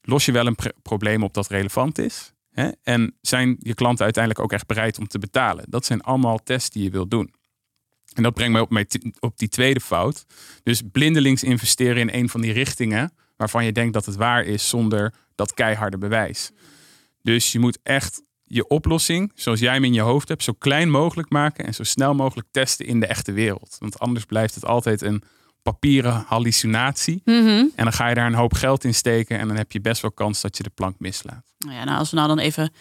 Los 0.00 0.24
je 0.24 0.32
wel 0.32 0.46
een 0.46 0.56
probleem 0.82 1.22
op 1.22 1.34
dat 1.34 1.48
relevant 1.48 1.98
is? 1.98 2.32
Hè? 2.50 2.70
En 2.82 3.16
zijn 3.20 3.56
je 3.58 3.74
klanten 3.74 4.04
uiteindelijk 4.04 4.44
ook 4.44 4.52
echt 4.52 4.66
bereid 4.66 4.98
om 4.98 5.06
te 5.06 5.18
betalen? 5.18 5.64
Dat 5.68 5.84
zijn 5.84 6.00
allemaal 6.00 6.38
tests 6.42 6.70
die 6.70 6.82
je 6.82 6.90
wilt 6.90 7.10
doen. 7.10 7.34
En 8.12 8.22
dat 8.22 8.34
brengt 8.34 8.52
mij 8.52 8.60
op, 8.60 8.84
op 9.20 9.38
die 9.38 9.48
tweede 9.48 9.80
fout. 9.80 10.26
Dus 10.62 10.82
blindelings 10.92 11.42
investeren 11.42 12.08
in 12.08 12.20
een 12.20 12.28
van 12.28 12.40
die 12.40 12.52
richtingen 12.52 13.12
waarvan 13.36 13.64
je 13.64 13.72
denkt 13.72 13.92
dat 13.92 14.06
het 14.06 14.16
waar 14.16 14.44
is 14.44 14.68
zonder 14.68 15.14
dat 15.34 15.54
keiharde 15.54 15.98
bewijs. 15.98 16.50
Dus 17.22 17.52
je 17.52 17.58
moet 17.58 17.78
echt 17.82 18.22
je 18.48 18.68
oplossing, 18.68 19.32
zoals 19.34 19.60
jij 19.60 19.72
hem 19.72 19.84
in 19.84 19.92
je 19.92 20.00
hoofd 20.00 20.28
hebt, 20.28 20.42
zo 20.42 20.52
klein 20.52 20.90
mogelijk 20.90 21.30
maken 21.30 21.64
en 21.64 21.74
zo 21.74 21.82
snel 21.82 22.14
mogelijk 22.14 22.48
testen 22.50 22.86
in 22.86 23.00
de 23.00 23.06
echte 23.06 23.32
wereld. 23.32 23.76
Want 23.78 23.98
anders 23.98 24.24
blijft 24.24 24.54
het 24.54 24.64
altijd 24.64 25.02
een 25.02 25.22
papieren 25.62 26.24
hallucinatie. 26.26 27.20
Mm 27.24 27.46
-hmm. 27.46 27.72
En 27.74 27.84
dan 27.84 27.92
ga 27.92 28.08
je 28.08 28.14
daar 28.14 28.26
een 28.26 28.34
hoop 28.34 28.54
geld 28.54 28.84
in 28.84 28.94
steken 28.94 29.38
en 29.38 29.48
dan 29.48 29.56
heb 29.56 29.72
je 29.72 29.80
best 29.80 30.02
wel 30.02 30.12
kans 30.12 30.40
dat 30.40 30.56
je 30.56 30.62
de 30.62 30.70
plank 30.74 30.94
mislaat. 30.98 31.44
Nou 31.58 31.74
ja, 31.74 31.84
nou 31.84 31.98
als 31.98 32.10
we 32.10 32.16
nou 32.16 32.28
dan 32.28 32.38
even 32.38 32.72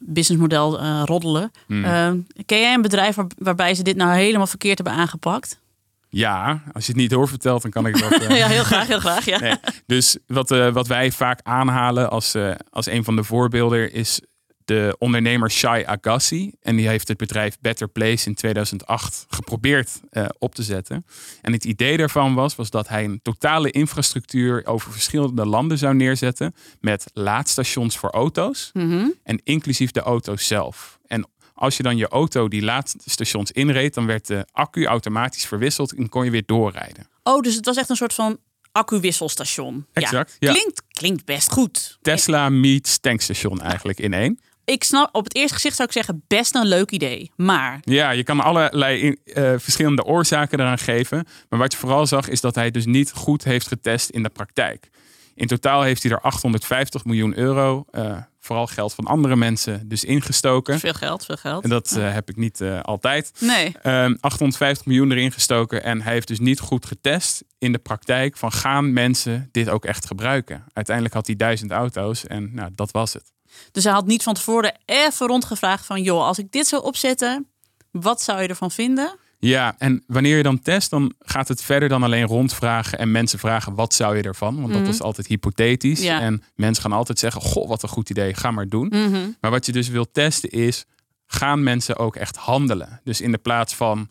businessmodel 0.00 0.80
uh, 0.80 1.02
roddelen. 1.04 1.50
Mm. 1.66 1.84
Uh, 1.84 2.10
ken 2.46 2.60
jij 2.60 2.74
een 2.74 2.82
bedrijf 2.82 3.14
waar, 3.14 3.26
waarbij 3.38 3.74
ze 3.74 3.82
dit 3.82 3.96
nou 3.96 4.14
helemaal 4.14 4.46
verkeerd 4.46 4.78
hebben 4.78 4.96
aangepakt? 4.96 5.60
Ja, 6.08 6.62
als 6.72 6.86
je 6.86 6.92
het 6.92 7.00
niet 7.00 7.10
doorvertelt, 7.10 7.62
dan 7.62 7.70
kan 7.70 7.86
ik 7.86 7.98
dat. 7.98 8.22
Uh... 8.22 8.36
ja, 8.38 8.46
heel 8.46 8.64
graag, 8.64 8.86
heel 8.86 9.00
graag. 9.00 9.24
Ja. 9.24 9.38
Nee. 9.46 9.56
Dus 9.86 10.18
wat, 10.26 10.50
uh, 10.50 10.72
wat 10.72 10.86
wij 10.86 11.12
vaak 11.12 11.40
aanhalen 11.42 12.10
als, 12.10 12.34
als 12.70 12.86
een 12.86 13.04
van 13.04 13.16
de 13.16 13.24
voorbeelden 13.24 13.92
is 13.92 14.20
de 14.66 14.96
ondernemer 14.98 15.50
Shai 15.50 15.84
Agassi. 15.84 16.52
En 16.60 16.76
die 16.76 16.88
heeft 16.88 17.08
het 17.08 17.16
bedrijf 17.16 17.56
Better 17.60 17.88
Place 17.88 18.26
in 18.26 18.34
2008 18.34 19.26
geprobeerd 19.28 20.00
uh, 20.12 20.26
op 20.38 20.54
te 20.54 20.62
zetten. 20.62 21.06
En 21.42 21.52
het 21.52 21.64
idee 21.64 21.96
daarvan 21.96 22.34
was, 22.34 22.56
was 22.56 22.70
dat 22.70 22.88
hij 22.88 23.04
een 23.04 23.20
totale 23.22 23.70
infrastructuur 23.70 24.66
over 24.66 24.92
verschillende 24.92 25.46
landen 25.46 25.78
zou 25.78 25.94
neerzetten. 25.94 26.54
Met 26.80 27.10
laadstations 27.12 27.98
voor 27.98 28.10
auto's. 28.10 28.70
Mm 28.72 28.90
-hmm. 28.90 29.14
En 29.22 29.40
inclusief 29.44 29.90
de 29.90 30.00
auto's 30.00 30.46
zelf. 30.46 30.98
En 31.06 31.28
als 31.54 31.76
je 31.76 31.82
dan 31.82 31.96
je 31.96 32.08
auto 32.08 32.48
die 32.48 32.62
laadstations 32.62 33.52
inreed, 33.52 33.94
dan 33.94 34.06
werd 34.06 34.26
de 34.26 34.46
accu 34.52 34.86
automatisch 34.86 35.46
verwisseld 35.46 35.94
en 35.94 36.08
kon 36.08 36.24
je 36.24 36.30
weer 36.30 36.46
doorrijden. 36.46 37.08
Oh, 37.22 37.40
dus 37.40 37.54
het 37.54 37.64
was 37.64 37.76
echt 37.76 37.90
een 37.90 37.96
soort 37.96 38.14
van 38.14 38.38
accu-wisselstation. 38.72 39.86
Exact. 39.92 40.36
Ja. 40.38 40.52
Klinkt, 40.52 40.82
klinkt 40.90 41.24
best 41.24 41.52
goed. 41.52 41.98
Tesla 42.02 42.48
meets 42.48 42.98
tankstation 42.98 43.60
eigenlijk 43.60 43.98
in 43.98 44.12
één 44.12 44.38
ik 44.66 44.84
snap, 44.84 45.08
op 45.14 45.24
het 45.24 45.34
eerste 45.34 45.54
gezicht 45.54 45.76
zou 45.76 45.88
ik 45.88 45.94
zeggen, 45.94 46.22
best 46.26 46.54
een 46.54 46.66
leuk 46.66 46.90
idee. 46.90 47.30
Maar. 47.36 47.78
Ja, 47.80 48.10
je 48.10 48.22
kan 48.22 48.40
allerlei 48.40 49.08
uh, 49.08 49.14
verschillende 49.56 50.04
oorzaken 50.04 50.60
eraan 50.60 50.78
geven. 50.78 51.26
Maar 51.48 51.58
wat 51.58 51.72
je 51.72 51.78
vooral 51.78 52.06
zag, 52.06 52.28
is 52.28 52.40
dat 52.40 52.54
hij 52.54 52.70
dus 52.70 52.86
niet 52.86 53.12
goed 53.12 53.44
heeft 53.44 53.68
getest 53.68 54.10
in 54.10 54.22
de 54.22 54.28
praktijk. 54.28 54.88
In 55.34 55.46
totaal 55.46 55.82
heeft 55.82 56.02
hij 56.02 56.12
er 56.12 56.20
850 56.20 57.04
miljoen 57.04 57.38
euro, 57.38 57.84
uh, 57.92 58.16
vooral 58.40 58.66
geld 58.66 58.94
van 58.94 59.04
andere 59.04 59.36
mensen, 59.36 59.88
dus 59.88 60.04
ingestoken. 60.04 60.78
Veel 60.78 60.92
geld, 60.92 61.24
veel 61.24 61.36
geld. 61.36 61.64
En 61.64 61.70
dat 61.70 61.94
uh, 61.98 62.12
heb 62.12 62.28
ik 62.28 62.36
niet 62.36 62.62
altijd. 62.82 63.32
Nee. 63.38 63.74
850 64.20 64.68
ehm, 64.68 64.88
miljoen 64.88 65.12
erin 65.12 65.32
gestoken 65.32 65.82
en 65.82 66.02
hij 66.02 66.12
heeft 66.12 66.28
dus 66.28 66.38
niet 66.38 66.60
goed 66.60 66.86
getest 66.86 67.44
in 67.58 67.72
de 67.72 67.78
praktijk 67.78 68.36
van 68.36 68.52
gaan 68.52 68.92
mensen 68.92 69.48
dit 69.52 69.68
ook 69.68 69.84
echt 69.84 70.06
gebruiken. 70.06 70.64
Uiteindelijk 70.72 71.14
had 71.14 71.26
hij 71.26 71.36
duizend 71.36 71.70
auto's 71.70 72.26
en 72.26 72.54
nou, 72.54 72.70
dat 72.74 72.90
was 72.90 73.12
het. 73.12 73.34
Dus 73.72 73.84
hij 73.84 73.92
had 73.92 74.06
niet 74.06 74.22
van 74.22 74.34
tevoren 74.34 74.76
even 74.84 75.26
rondgevraagd 75.26 75.86
van... 75.86 76.02
joh, 76.02 76.26
als 76.26 76.38
ik 76.38 76.52
dit 76.52 76.66
zou 76.66 76.82
opzetten, 76.82 77.46
wat 77.90 78.22
zou 78.22 78.42
je 78.42 78.48
ervan 78.48 78.70
vinden? 78.70 79.18
Ja, 79.38 79.74
en 79.78 80.02
wanneer 80.06 80.36
je 80.36 80.42
dan 80.42 80.60
test, 80.60 80.90
dan 80.90 81.12
gaat 81.18 81.48
het 81.48 81.62
verder 81.62 81.88
dan 81.88 82.02
alleen 82.02 82.26
rondvragen 82.26 82.98
en 82.98 83.10
mensen 83.10 83.38
vragen 83.38 83.74
wat 83.74 83.94
zou 83.94 84.16
je 84.16 84.22
ervan? 84.22 84.60
Want 84.60 84.72
dat 84.72 84.82
mhm. 84.82 84.90
is 84.90 85.02
altijd 85.02 85.26
hypothetisch. 85.26 86.00
Ja. 86.00 86.20
En 86.20 86.42
mensen 86.54 86.82
gaan 86.82 86.92
altijd 86.92 87.18
zeggen, 87.18 87.42
goh, 87.42 87.68
wat 87.68 87.82
een 87.82 87.88
goed 87.88 88.10
idee, 88.10 88.34
ga 88.34 88.50
maar 88.50 88.68
doen. 88.68 88.86
Mhm. 88.86 89.30
Maar 89.40 89.50
wat 89.50 89.66
je 89.66 89.72
dus 89.72 89.88
wilt 89.88 90.08
testen 90.12 90.50
is, 90.50 90.84
gaan 91.26 91.62
mensen 91.62 91.96
ook 91.96 92.16
echt 92.16 92.36
handelen? 92.36 93.00
Dus 93.04 93.20
in 93.20 93.32
de 93.32 93.38
plaats 93.38 93.74
van 93.74 94.08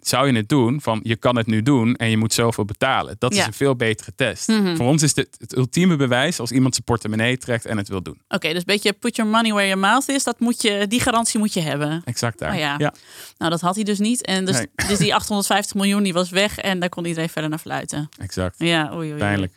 zou 0.00 0.26
je 0.26 0.36
het 0.36 0.48
doen 0.48 0.80
van 0.80 1.00
je 1.02 1.16
kan 1.16 1.36
het 1.36 1.46
nu 1.46 1.62
doen 1.62 1.96
en 1.96 2.10
je 2.10 2.16
moet 2.16 2.32
zoveel 2.32 2.64
betalen. 2.64 3.16
Dat 3.18 3.32
is 3.32 3.46
een 3.46 3.52
veel 3.52 3.76
betere 3.76 4.12
test. 4.16 4.48
Mhm. 4.48 4.76
Voor 4.76 4.86
ons 4.86 5.02
is 5.02 5.14
dit 5.14 5.36
het 5.38 5.56
ultieme 5.56 5.96
bewijs 5.96 6.40
als 6.40 6.50
iemand 6.50 6.74
zijn 6.74 6.86
portemonnee 6.86 7.38
trekt 7.38 7.66
en 7.66 7.76
het 7.76 7.88
wil 7.88 8.02
doen. 8.02 8.20
Oké, 8.28 8.48
dus 8.48 8.58
een 8.58 8.62
beetje 8.64 8.92
put 8.92 9.16
your 9.16 9.30
money 9.30 9.52
where 9.52 9.66
your 9.66 9.80
mouth 9.80 10.08
is. 10.08 10.24
Dat 10.24 10.40
moet 10.40 10.62
je, 10.62 10.86
die 10.86 11.00
garantie 11.00 11.38
moet 11.38 11.54
je 11.54 11.60
hebben. 11.60 12.02
Exact 12.04 12.38
daar. 12.38 12.52
Oh 12.52 12.58
ja. 12.58 12.74
ja. 12.78 12.94
Nou, 13.38 13.50
dat 13.50 13.60
had 13.60 13.74
hij 13.74 13.84
dus 13.84 13.98
niet. 13.98 14.24
En 14.24 14.44
dus, 14.44 14.56
nee. 14.56 14.68
dus 14.88 14.98
die 14.98 15.14
850 15.14 15.74
miljoen 15.74 16.02
die 16.02 16.12
was 16.12 16.30
weg 16.30 16.58
en 16.58 16.80
daar 16.80 16.88
kon 16.88 17.04
iedereen 17.04 17.28
verder 17.28 17.50
naar 17.50 17.58
fluiten. 17.58 18.08
Exact. 18.18 18.54
Ja, 18.58 18.90
oei, 18.94 19.10
oei, 19.10 19.18
Pijnlijk. 19.18 19.52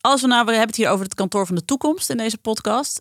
Als 0.00 0.20
we 0.20 0.26
nou, 0.26 0.44
we 0.44 0.50
hebben 0.50 0.68
het 0.68 0.76
hier 0.76 0.88
over 0.88 1.04
het 1.04 1.14
kantoor 1.14 1.46
van 1.46 1.54
de 1.54 1.64
toekomst 1.64 2.10
in 2.10 2.16
deze 2.16 2.38
podcast. 2.38 3.00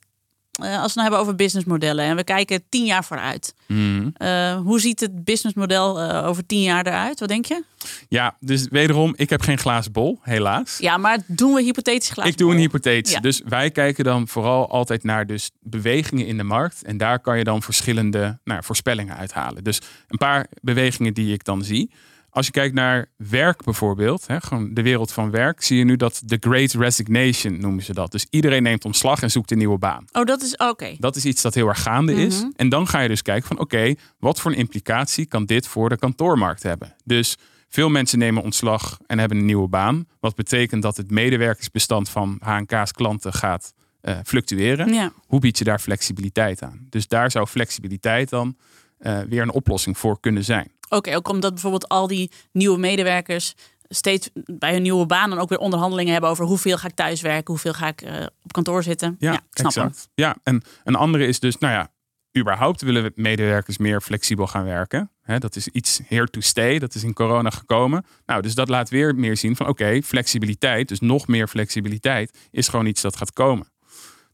Als 0.62 0.70
we 0.70 0.82
het 0.82 0.96
nou 0.96 1.02
hebben 1.02 1.20
over 1.20 1.36
businessmodellen 1.36 2.06
en 2.06 2.16
we 2.16 2.24
kijken 2.24 2.64
tien 2.70 2.86
jaar 2.86 3.04
vooruit. 3.04 3.54
Mhm. 3.68 4.10
Uh, 4.18 4.56
hoe 4.56 4.80
ziet 4.80 5.00
het 5.00 5.24
businessmodel 5.24 6.04
uh, 6.04 6.28
over 6.28 6.46
tien 6.46 6.62
jaar 6.62 6.88
eruit? 6.88 7.20
Wat 7.20 7.30
denk 7.30 7.46
je? 7.46 7.64
Ja, 8.08 8.36
dus 8.40 8.68
wederom, 8.70 9.14
ik 9.16 9.30
heb 9.30 9.42
geen 9.42 9.58
glazen 9.58 9.92
bol, 9.92 10.20
helaas. 10.22 10.78
Ja, 10.78 10.98
maar 10.98 11.20
doen 11.28 11.54
we 11.54 11.62
hypothetisch 11.62 12.10
glazen 12.10 12.32
Ik 12.32 12.38
doe 12.38 12.52
een 12.52 12.58
hypothetisch. 12.58 13.14
Ja. 13.14 13.20
Dus 13.20 13.42
wij 13.46 13.72
kijken 13.72 14.04
dan 14.04 14.28
vooral 14.28 14.70
altijd 14.70 15.04
naar 15.04 15.26
dus 15.26 15.52
bewegingen 15.62 16.26
in 16.26 16.38
de 16.38 16.44
markt. 16.44 16.84
En 16.84 16.98
daar 16.98 17.20
kan 17.20 17.38
je 17.38 17.44
dan 17.44 17.62
verschillende 17.62 18.40
nou, 18.44 18.64
voorspellingen 18.64 19.16
uithalen. 19.16 19.64
Dus 19.64 19.82
een 20.08 20.18
paar 20.18 20.48
bewegingen 20.62 21.14
die 21.14 21.34
ik 21.34 21.44
dan 21.44 21.64
zie. 21.64 21.92
Als 22.30 22.46
je 22.46 22.52
kijkt 22.52 22.76
naar 22.76 23.06
werk 23.18 23.64
bijvoorbeeld, 23.64 24.28
hè, 24.28 24.42
gewoon 24.42 24.74
de 24.74 24.82
wereld 24.82 25.12
van 25.12 25.32
werk, 25.32 25.64
zie 25.64 25.78
je 25.78 25.84
nu 25.84 25.96
dat 25.96 26.22
de 26.26 26.38
Great 26.40 26.72
Resignation 26.72 27.60
noemen 27.60 27.84
ze 27.84 27.94
dat. 27.94 28.12
Dus 28.12 28.26
iedereen 28.30 28.64
neemt 28.64 28.86
ontslag 28.86 29.22
en 29.22 29.32
zoekt 29.32 29.52
een 29.52 29.58
nieuwe 29.58 29.78
baan. 29.78 30.06
Oh, 30.12 30.26
dat 30.26 30.42
is 30.42 30.58
oké. 30.58 30.96
Dat 30.98 31.16
is 31.16 31.26
iets 31.26 31.42
dat 31.42 31.54
heel 31.54 31.68
erg 31.68 31.82
gaande 31.82 32.14
is. 32.14 32.38
Mhm. 32.38 32.50
En 32.56 32.70
dan 32.70 32.88
ga 32.88 33.00
je 33.00 33.08
dus 33.08 33.22
kijken 33.22 33.48
van 33.48 33.60
oké, 33.60 33.96
wat 34.20 34.40
voor 34.40 34.52
een 34.52 34.58
implicatie 34.58 35.26
kan 35.26 35.46
dit 35.46 35.68
voor 35.68 35.90
de 35.90 35.98
kantoormarkt 35.98 36.64
hebben? 36.64 36.96
Dus 37.04 37.38
veel 37.68 37.90
mensen 37.90 38.20
nemen 38.20 38.44
ontslag 38.44 39.00
en 39.08 39.20
hebben 39.20 39.38
een 39.38 39.46
nieuwe 39.46 39.68
baan. 39.68 40.08
Wat 40.20 40.36
betekent 40.36 40.82
dat 40.82 40.98
het 40.98 41.12
medewerkersbestand 41.12 42.10
van 42.10 42.38
H&K's 42.40 42.92
klanten 42.92 43.34
gaat 43.34 43.74
eh, 44.02 44.18
fluctueren. 44.26 44.94
Ja. 44.94 45.12
Hoe 45.26 45.40
bied 45.40 45.58
je 45.58 45.64
daar 45.64 45.80
flexibiliteit 45.80 46.62
aan? 46.62 46.88
Dus 46.90 47.08
daar 47.08 47.32
zou 47.32 47.48
flexibiliteit 47.48 48.30
dan 48.30 48.56
eh, 49.00 49.20
weer 49.20 49.42
een 49.42 49.52
oplossing 49.52 49.98
voor 49.98 50.20
kunnen 50.20 50.44
zijn. 50.44 50.72
Oké, 50.90 51.16
ook 51.16 51.30
omdat 51.30 51.54
bijvoorbeeld 51.54 51.88
al 51.88 52.08
die 52.08 52.32
nieuwe 52.52 52.78
medewerkers 52.78 53.56
steeds 53.88 54.30
bij 54.34 54.72
hun 54.74 54.82
nieuwe 54.82 55.06
baan 55.06 55.30
dan 55.30 55.40
ook 55.40 55.50
weer 55.50 55.58
onderhandelingen 55.58 56.12
hebben 56.12 56.30
over 56.30 56.46
hoeveel 56.46 56.78
ga 56.78 56.88
ik 56.88 56.96
thuiswerken, 56.96 57.54
hoeveel 57.54 57.74
ga 57.74 57.88
ik 57.88 58.02
eh, 58.02 58.26
op 58.44 58.52
kantoor 58.52 58.84
zitten. 58.84 59.16
Ja, 59.20 59.34
ik 59.34 59.40
snap 59.50 59.74
hem. 59.74 59.86
exact. 59.86 60.10
Ja, 60.14 60.36
en 60.44 60.64
een 60.84 60.96
andere 60.96 61.26
is 61.26 61.40
dus, 61.40 61.58
nou 61.58 61.74
ja, 61.74 61.92
überhaupt 62.38 62.82
willen 62.82 63.04
we 63.04 63.12
medewerkers 63.16 63.78
meer 63.78 64.02
flexibel 64.02 64.48
gaan 64.48 64.66
werken. 64.66 65.12
Dat 65.38 65.56
is 65.56 65.68
iets 65.68 66.02
here 66.08 66.30
to 66.30 66.42
stay. 66.42 66.80
Dat 66.80 66.96
is 66.96 67.04
in 67.04 67.14
corona 67.14 67.50
gekomen. 67.50 68.06
Nou, 68.26 68.42
dus 68.42 68.56
dat 68.56 68.70
laat 68.70 68.90
weer 68.90 69.16
meer 69.16 69.38
zien 69.38 69.56
van 69.56 69.68
oké, 69.68 70.02
flexibiliteit, 70.02 70.88
dus 70.88 71.00
nog 71.00 71.28
meer 71.28 71.48
flexibiliteit, 71.48 72.38
is 72.52 72.68
gewoon 72.68 72.86
iets 72.86 73.02
dat 73.02 73.16
gaat 73.16 73.34
komen. 73.34 73.68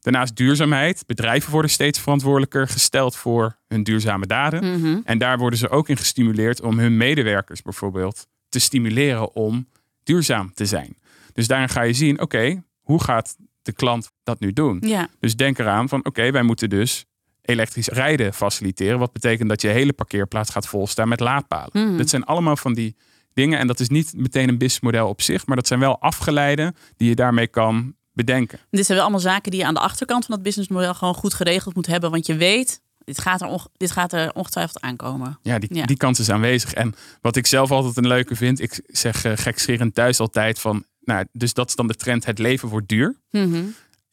Daarnaast 0.06 0.36
duurzaamheid. 0.36 1.02
Bedrijven 1.06 1.50
worden 1.52 1.70
steeds 1.70 1.98
verantwoordelijker 1.98 2.68
gesteld 2.68 3.16
voor 3.16 3.58
hun 3.68 3.82
duurzame 3.82 4.26
daden. 4.26 4.80
Mhm. 4.80 5.00
En 5.04 5.18
daar 5.18 5.38
worden 5.38 5.58
ze 5.58 5.68
ook 5.68 5.88
in 5.88 5.96
gestimuleerd 5.96 6.60
om 6.60 6.78
hun 6.78 6.96
medewerkers 6.96 7.62
bijvoorbeeld 7.62 8.26
te 8.48 8.58
stimuleren 8.58 9.34
om 9.34 9.68
duurzaam 10.02 10.54
te 10.54 10.66
zijn. 10.66 10.96
Dus 11.32 11.46
daarin 11.46 11.68
ga 11.68 11.82
je 11.82 11.92
zien, 11.92 12.20
oké, 12.20 12.62
hoe 12.80 13.02
gaat 13.02 13.36
de 13.62 13.72
klant 13.72 14.10
dat 14.22 14.40
nu 14.40 14.52
doen? 14.52 14.82
Ja, 14.86 15.08
Dus 15.20 15.36
denk 15.36 15.58
eraan 15.58 15.88
van 15.88 16.04
oké, 16.04 16.30
wij 16.30 16.42
moeten 16.42 16.70
dus 16.70 17.04
elektrisch 17.42 17.88
rijden 17.88 18.34
faciliteren. 18.34 18.98
Wat 18.98 19.12
betekent 19.12 19.48
dat 19.48 19.60
je 19.60 19.68
hele 19.68 19.92
parkeerplaats 19.92 20.50
gaat 20.50 20.68
volstaan 20.68 21.08
met 21.08 21.20
laadpalen. 21.20 21.70
Mhm. 21.72 21.96
Dat 21.96 22.08
zijn 22.08 22.24
allemaal 22.24 22.56
van 22.56 22.74
die 22.74 22.96
dingen. 23.32 23.58
En 23.58 23.66
dat 23.66 23.80
is 23.80 23.88
niet 23.88 24.12
meteen 24.16 24.48
een 24.48 24.58
businessmodel 24.58 25.08
op 25.08 25.22
zich, 25.22 25.46
maar 25.46 25.56
dat 25.56 25.66
zijn 25.66 25.80
wel 25.80 26.00
afgeleiden 26.00 26.76
die 26.96 27.08
je 27.08 27.14
daarmee 27.14 27.46
kan 27.46 27.94
bedenken. 28.16 28.58
dit 28.70 28.84
zijn 28.86 28.98
wel 28.98 29.06
allemaal 29.06 29.24
zaken 29.24 29.50
die 29.50 29.60
je 29.60 29.66
aan 29.66 29.74
de 29.74 29.80
achterkant 29.80 30.24
van 30.24 30.34
dat 30.34 30.44
businessmodel 30.44 30.94
gewoon 30.94 31.14
goed 31.14 31.34
geregeld 31.34 31.74
moet 31.74 31.86
hebben, 31.86 32.10
want 32.10 32.26
je 32.26 32.36
weet, 32.36 32.80
dit 33.04 33.20
gaat 33.20 33.40
er, 33.42 33.60
dit 33.76 33.90
gaat 33.90 34.12
er 34.12 34.32
ongetwijfeld 34.34 34.80
aankomen. 34.80 35.38
Ja, 35.42 35.58
die, 35.58 35.74
Ja. 35.74 35.84
die 35.86 35.96
kans 35.96 36.18
is 36.18 36.30
aanwezig. 36.30 36.72
En 36.74 36.94
wat 37.20 37.36
ik 37.36 37.46
zelf 37.46 37.70
altijd 37.70 37.96
een 37.96 38.06
leuke 38.06 38.36
vind, 38.36 38.60
ik 38.60 38.80
zeg 38.86 39.24
uh, 39.24 39.32
gekscherend 39.34 39.94
thuis 39.94 40.20
altijd 40.20 40.58
van, 40.58 40.84
nou, 41.00 41.24
dus 41.32 41.52
dat 41.54 41.68
is 41.68 41.74
dan 41.74 41.86
de 41.86 41.94
trend, 41.94 42.24
het 42.24 42.38
leven 42.38 42.68
wordt 42.68 42.88
duur. 42.88 43.16
Mhm. 43.30 43.64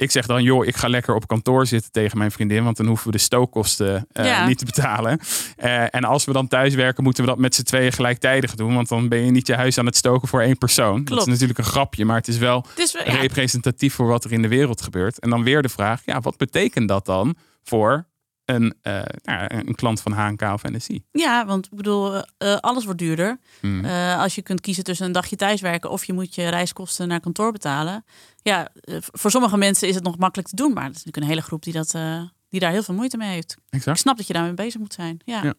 Ik 0.04 0.12
zeg 0.12 0.26
dan, 0.26 0.44
joh, 0.44 0.66
ik 0.66 0.76
ga 0.76 0.88
lekker 0.88 1.16
op 1.16 1.28
kantoor 1.28 1.66
zitten 1.66 1.92
tegen 1.92 2.18
mijn 2.18 2.32
vriendin, 2.32 2.64
want 2.64 2.78
dan 2.78 2.86
hoeven 2.86 3.06
we 3.06 3.12
de 3.12 3.18
stookkosten 3.18 4.06
eh, 4.12 4.26
Ja. 4.26 4.48
niet 4.48 4.58
te 4.58 4.66
betalen. 4.66 5.20
Eh, 5.58 5.96
en 5.96 6.04
als 6.04 6.26
we 6.26 6.34
dan 6.34 6.48
thuis 6.48 6.74
werken, 6.76 7.04
moeten 7.04 7.24
we 7.24 7.30
dat 7.30 7.40
met 7.40 7.56
z'n 7.56 7.64
tweeën 7.64 7.92
gelijktijdig 7.92 8.56
doen, 8.56 8.74
want 8.76 8.88
dan 8.90 9.08
ben 9.08 9.26
je 9.26 9.32
niet 9.32 9.48
je 9.48 9.56
huis 9.56 9.78
aan 9.78 9.86
het 9.86 9.96
stoken 9.96 10.28
voor 10.28 10.42
één 10.42 10.58
persoon. 10.58 11.04
Dat 11.04 11.20
is 11.20 11.26
natuurlijk 11.26 11.60
een 11.60 11.66
grapje, 11.66 12.06
maar 12.06 12.18
het 12.18 12.28
is 12.28 12.38
wel 12.38 12.66
Het 12.70 12.80
is 12.80 12.94
wel- 12.94 13.06
ja, 13.06 13.12
representatief 13.22 13.94
voor 13.94 14.08
wat 14.08 14.24
er 14.24 14.32
in 14.32 14.42
de 14.42 14.48
wereld 14.48 14.82
gebeurt. 14.82 15.20
En 15.20 15.30
dan 15.30 15.44
weer 15.44 15.62
de 15.62 15.70
vraag, 15.70 16.02
ja, 16.06 16.20
wat 16.20 16.38
betekent 16.38 16.88
dat 16.88 17.06
dan 17.06 17.36
voor 17.64 18.06
een, 18.46 18.74
eh, 18.82 19.02
nou, 19.24 19.48
een 19.50 19.76
klant 19.76 20.02
van 20.02 20.12
HNK 20.12 20.42
of 20.42 20.64
NSI? 20.64 21.04
ja, 21.12 21.46
want 21.46 21.66
ik 21.66 21.76
bedoel, 21.76 22.24
eh, 22.38 22.56
alles 22.56 22.84
wordt 22.84 23.00
duurder. 23.00 23.40
Hmm. 23.60 23.86
Eh, 23.86 24.20
als 24.20 24.36
je 24.36 24.42
kunt 24.42 24.62
kiezen 24.62 24.84
tussen 24.84 25.06
een 25.06 25.12
dagje 25.12 25.36
thuiswerken 25.36 25.90
of 25.90 26.06
je 26.06 26.14
moet 26.14 26.36
je 26.36 26.50
reiskosten 26.50 27.08
naar 27.08 27.20
kantoor 27.20 27.52
betalen. 27.52 28.06
Ja, 28.42 28.70
eh, 28.74 28.98
voor 29.00 29.32
sommige 29.32 29.58
mensen 29.58 29.88
is 29.88 29.96
het 29.96 30.04
nog 30.04 30.18
makkelijk 30.18 30.50
te 30.50 30.56
doen, 30.56 30.74
maar 30.74 30.84
er 30.84 30.90
is 30.90 30.96
natuurlijk 30.96 31.24
een 31.24 31.30
hele 31.30 31.42
groep 31.42 31.64
die, 31.64 31.74
dat, 31.74 31.94
eh, 31.94 32.22
die 32.50 32.60
daar 32.60 32.72
heel 32.72 32.84
veel 32.84 32.96
moeite 32.96 33.18
mee 33.18 33.30
heeft. 33.30 33.56
Ik 33.70 33.82
snap 33.94 34.18
dat 34.18 34.28
je 34.28 34.34
daarmee 34.34 34.54
bezig 34.54 34.80
moet 34.80 34.94
zijn. 34.94 35.20
Ja. 35.26 35.44
Ja. 35.44 35.54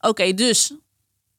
Oké, 0.00 0.34
dus 0.34 0.74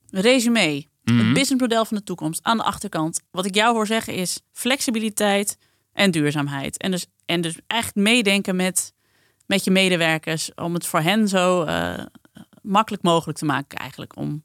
resume. 0.10 0.86
Het 1.04 1.34
businessmodel 1.34 1.86
van 1.86 1.98
de 1.98 2.04
toekomst 2.04 2.44
aan 2.44 2.58
de 2.58 2.64
achterkant. 2.64 3.22
Wat 3.32 3.46
ik 3.46 3.56
jou 3.56 3.74
hoor 3.74 3.88
zeggen 3.88 4.14
is 4.14 4.40
flexibiliteit 4.52 5.58
en 5.94 6.12
duurzaamheid. 6.12 6.78
En 6.78 6.92
dus, 6.92 7.06
en 7.26 7.42
dus 7.42 7.58
eigenlijk 7.68 8.08
meedenken 8.08 8.56
met, 8.56 8.94
met 9.46 9.64
je 9.64 9.72
medewerkers 9.72 10.54
om 10.56 10.74
het 10.74 10.86
voor 10.86 11.00
hen 11.00 11.28
zo 11.28 11.64
eh, 11.64 12.00
makkelijk 12.62 13.04
mogelijk 13.04 13.38
te 13.38 13.46
maken 13.46 13.78
eigenlijk 13.78 14.16
om, 14.16 14.44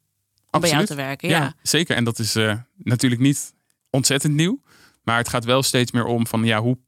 om 0.51 0.61
bij 0.61 0.71
jou 0.71 0.85
te 0.85 0.95
werken. 0.95 1.29
Ja, 1.29 1.39
Ja. 1.39 1.55
zeker. 1.63 1.97
En 1.97 2.05
dat 2.05 2.19
is 2.19 2.37
eh, 2.37 2.55
natuurlijk 2.77 3.21
niet 3.21 3.53
ontzettend 3.91 4.35
nieuw. 4.35 4.61
Maar 5.03 5.17
het 5.19 5.29
gaat 5.29 5.45
wel 5.45 5.63
steeds 5.63 5.93
meer 5.93 6.05
om 6.05 6.27
van 6.27 6.45
ja, 6.45 6.61
hoe 6.61 6.79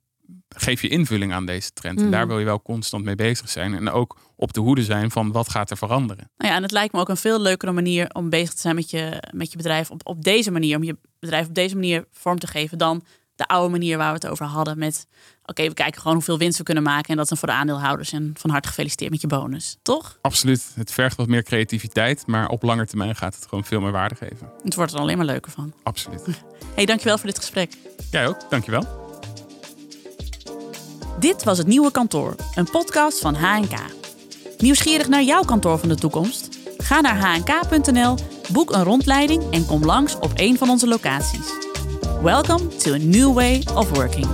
geef 0.48 0.82
je 0.82 0.88
invulling 0.88 1.32
aan 1.32 1.46
deze 1.46 1.72
trend? 1.72 2.00
En 2.00 2.10
daar 2.10 2.26
wil 2.26 2.38
je 2.38 2.44
wel 2.44 2.62
constant 2.62 3.04
mee 3.04 3.14
bezig 3.14 3.48
zijn. 3.48 3.74
En 3.74 3.90
ook 3.90 4.18
op 4.36 4.52
de 4.52 4.60
hoede 4.60 4.84
zijn 4.84 5.10
van 5.10 5.32
wat 5.32 5.48
gaat 5.50 5.70
er 5.70 5.76
veranderen. 5.76 6.30
Nou 6.36 6.50
ja, 6.50 6.56
en 6.56 6.62
het 6.62 6.70
lijkt 6.72 6.92
me 6.92 7.00
ook 7.00 7.08
een 7.08 7.16
veel 7.16 7.40
leukere 7.40 7.72
manier 7.72 8.08
om 8.12 8.30
bezig 8.30 8.54
te 8.54 8.60
zijn 8.60 8.74
met 8.74 8.90
je, 8.90 9.22
met 9.34 9.50
je 9.50 9.56
bedrijf 9.56 9.90
op, 9.90 10.00
op 10.06 10.22
deze 10.24 10.50
manier. 10.50 10.76
Om 10.76 10.82
je 10.82 10.96
bedrijf 11.18 11.46
op 11.48 11.54
deze 11.54 11.74
manier 11.74 12.06
vorm 12.12 12.38
te 12.38 12.46
geven 12.46 12.78
dan 12.78 13.04
de 13.40 13.46
oude 13.46 13.70
manier 13.70 13.98
waar 13.98 14.08
we 14.08 14.14
het 14.14 14.26
over 14.26 14.46
hadden. 14.46 14.78
Met 14.78 15.06
oké, 15.44 15.68
we 15.68 15.74
kijken 15.74 16.00
gewoon 16.00 16.16
hoeveel 16.16 16.38
winst 16.38 16.58
we 16.58 16.64
kunnen 16.64 16.82
maken. 16.82 17.08
En 17.08 17.14
dat 17.14 17.22
is 17.22 17.28
dan 17.28 17.38
voor 17.38 17.48
de 17.48 17.54
aandeelhouders. 17.54 18.12
En 18.12 18.34
van 18.38 18.50
harte 18.50 18.68
gefeliciteerd 18.68 19.10
met 19.10 19.20
je 19.20 19.26
bonus. 19.26 19.76
Toch? 19.82 20.18
Absoluut. 20.22 20.70
Het 20.74 20.92
vergt 20.92 21.16
wat 21.16 21.26
meer 21.26 21.42
creativiteit. 21.42 22.26
Maar 22.26 22.48
op 22.48 22.62
lange 22.62 22.86
termijn 22.86 23.16
gaat 23.16 23.34
het 23.34 23.46
gewoon 23.48 23.64
veel 23.64 23.80
meer 23.80 23.92
waarde 23.92 24.14
geven. 24.14 24.50
Het 24.62 24.74
wordt 24.74 24.92
er 24.92 24.98
alleen 24.98 25.16
maar 25.16 25.26
leuker 25.26 25.52
van. 25.52 25.72
Absoluut. 25.82 26.22
hey, 26.76 26.84
dankjewel 26.84 27.18
voor 27.18 27.26
dit 27.26 27.38
gesprek. 27.38 27.72
Jij 28.10 28.28
ook. 28.28 28.50
Dankjewel. 28.50 28.98
Dit 31.18 31.44
was 31.44 31.58
het 31.58 31.66
Nieuwe 31.66 31.90
Kantoor, 31.90 32.34
een 32.54 32.70
podcast 32.70 33.20
van 33.20 33.34
HNK. 33.34 33.78
Nieuwsgierig 34.58 35.08
naar 35.08 35.22
jouw 35.22 35.42
kantoor 35.42 35.78
van 35.78 35.88
de 35.88 35.94
toekomst? 35.94 36.58
Ga 36.78 37.00
naar 37.00 37.34
hnk.nl, 37.36 38.14
boek 38.52 38.72
een 38.72 38.84
rondleiding 38.84 39.50
en 39.50 39.66
kom 39.66 39.84
langs 39.84 40.18
op 40.18 40.32
een 40.34 40.58
van 40.58 40.70
onze 40.70 40.86
locaties. 40.86 41.69
Welcome 42.22 42.68
to 42.80 42.92
a 42.92 42.98
new 42.98 43.32
way 43.32 43.62
of 43.74 43.96
working. 43.96 44.26